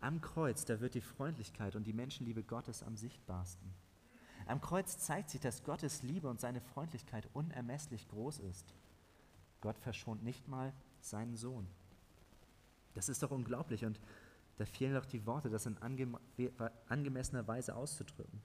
Am 0.00 0.20
Kreuz, 0.20 0.64
da 0.64 0.80
wird 0.80 0.94
die 0.94 1.00
Freundlichkeit 1.00 1.76
und 1.76 1.84
die 1.84 1.92
Menschenliebe 1.92 2.42
Gottes 2.42 2.82
am 2.82 2.96
sichtbarsten. 2.96 3.70
Am 4.46 4.60
Kreuz 4.60 4.98
zeigt 4.98 5.30
sich, 5.30 5.42
dass 5.42 5.62
Gottes 5.62 6.02
Liebe 6.02 6.28
und 6.28 6.40
seine 6.40 6.60
Freundlichkeit 6.60 7.28
unermesslich 7.34 8.08
groß 8.08 8.40
ist. 8.40 8.74
Gott 9.60 9.78
verschont 9.78 10.24
nicht 10.24 10.48
mal 10.48 10.72
seinen 11.00 11.36
Sohn. 11.36 11.68
Das 12.94 13.08
ist 13.08 13.22
doch 13.22 13.30
unglaublich 13.30 13.84
und 13.84 14.00
da 14.56 14.64
fehlen 14.64 14.94
doch 14.94 15.06
die 15.06 15.26
Worte, 15.26 15.50
das 15.50 15.66
in 15.66 15.78
ange 15.78 16.08
angemessener 16.88 17.46
Weise 17.48 17.74
auszudrücken. 17.74 18.40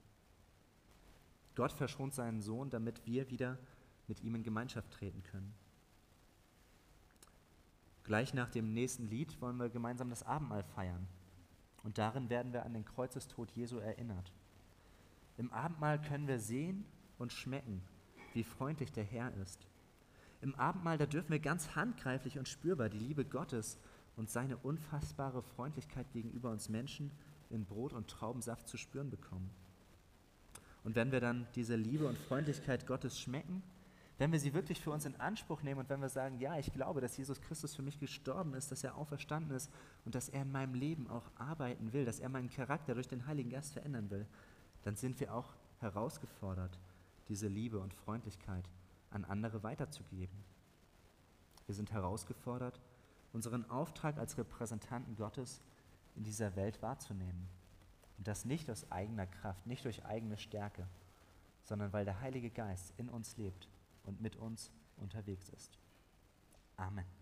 Gott 1.56 1.72
verschont 1.72 2.14
seinen 2.14 2.42
Sohn, 2.42 2.70
damit 2.70 3.06
wir 3.06 3.30
wieder 3.30 3.58
mit 4.08 4.22
ihm 4.22 4.36
in 4.36 4.44
Gemeinschaft 4.44 4.92
treten 4.92 5.24
können. 5.24 5.54
Gleich 8.04 8.34
nach 8.34 8.50
dem 8.50 8.74
nächsten 8.74 9.08
Lied 9.08 9.40
wollen 9.40 9.58
wir 9.58 9.70
gemeinsam 9.70 10.10
das 10.10 10.24
Abendmahl 10.24 10.64
feiern. 10.64 11.08
Und 11.84 11.98
darin 11.98 12.30
werden 12.30 12.54
wir 12.54 12.66
an 12.66 12.74
den 12.74 12.86
Kreuzestod 12.86 13.52
Jesu 13.52 13.78
erinnert. 13.78 14.34
Im 15.38 15.52
Abendmahl 15.54 16.02
können 16.02 16.28
wir 16.28 16.40
sehen 16.40 16.86
und 17.18 17.32
schmecken, 17.32 17.84
wie 18.34 18.44
freundlich 18.44 18.92
der 18.92 19.04
Herr 19.04 19.34
ist. 19.36 19.68
Im 20.42 20.56
Abendmahl, 20.56 20.98
da 20.98 21.06
dürfen 21.06 21.32
wir 21.32 21.40
ganz 21.40 21.76
handgreiflich 21.76 22.40
und 22.40 22.48
spürbar 22.48 22.90
die 22.90 22.98
Liebe 22.98 23.26
Gottes 23.26 23.78
und 24.20 24.30
seine 24.30 24.58
unfassbare 24.58 25.42
Freundlichkeit 25.42 26.12
gegenüber 26.12 26.52
uns 26.52 26.68
Menschen 26.68 27.10
in 27.50 27.66
Brot 27.66 27.94
und 27.94 28.10
Traubensaft 28.10 28.68
zu 28.68 28.76
spüren 28.76 29.10
bekommen. 29.10 29.50
Und 30.84 30.96
wenn 30.96 31.14
wir 31.14 31.22
dann 31.22 31.48
diese 31.56 31.78
Liebe 31.78 32.06
und 32.06 32.18
Freundlichkeit 32.18 32.86
Gottes 32.86 33.18
schmecken, 33.18 33.64
wenn 34.18 34.34
wir 34.34 34.40
sie 34.42 34.54
wirklich 34.54 34.82
für 34.82 34.92
uns 34.92 35.06
in 35.06 35.16
Anspruch 35.16 35.64
nehmen 35.64 35.80
und 35.80 35.90
wenn 35.90 36.02
wir 36.02 36.10
sagen, 36.10 36.38
ja, 36.38 36.60
ich 36.60 36.74
glaube, 36.74 37.00
dass 37.00 37.16
Jesus 37.16 37.40
Christus 37.40 37.74
für 37.74 37.82
mich 37.82 37.98
gestorben 37.98 38.54
ist, 38.56 38.74
dass 38.74 38.84
er 38.84 38.98
auferstanden 38.98 39.56
ist 39.56 39.72
und 40.04 40.14
dass 40.14 40.28
er 40.28 40.42
in 40.42 40.52
meinem 40.52 40.74
Leben 40.74 41.10
auch 41.10 41.32
arbeiten 41.38 41.94
will, 41.94 42.04
dass 42.04 42.20
er 42.20 42.28
meinen 42.28 42.50
Charakter 42.50 42.96
durch 42.96 43.08
den 43.08 43.26
Heiligen 43.26 43.50
Geist 43.50 43.72
verändern 43.72 44.10
will, 44.10 44.28
dann 44.84 44.98
sind 44.98 45.18
wir 45.22 45.34
auch 45.34 45.54
herausgefordert, 45.80 46.78
diese 47.30 47.48
Liebe 47.48 47.80
und 47.80 47.94
Freundlichkeit 47.94 48.66
an 49.12 49.24
andere 49.24 49.64
weiterzugeben. 49.64 50.44
Wir 51.68 51.76
sind 51.76 51.94
herausgefordert, 51.94 52.82
unseren 53.34 53.70
Auftrag 53.70 54.18
als 54.18 54.38
Repräsentanten 54.38 55.16
Gottes 55.16 55.62
in 56.16 56.24
dieser 56.24 56.56
Welt 56.56 56.82
wahrzunehmen. 56.82 57.48
Und 58.18 58.28
das 58.28 58.46
nicht 58.46 58.70
aus 58.70 58.92
eigener 58.92 59.28
Kraft, 59.28 59.66
nicht 59.66 59.86
durch 59.86 60.06
eigene 60.06 60.38
Stärke, 60.38 60.88
sondern 61.64 61.94
weil 61.94 62.06
der 62.06 62.20
Heilige 62.22 62.50
Geist 62.50 62.94
in 62.98 63.10
uns 63.10 63.38
lebt 63.38 63.70
und 64.04 64.20
mit 64.22 64.36
uns 64.36 64.72
unterwegs 64.98 65.50
ist. 65.50 65.78
Amen. 66.76 67.19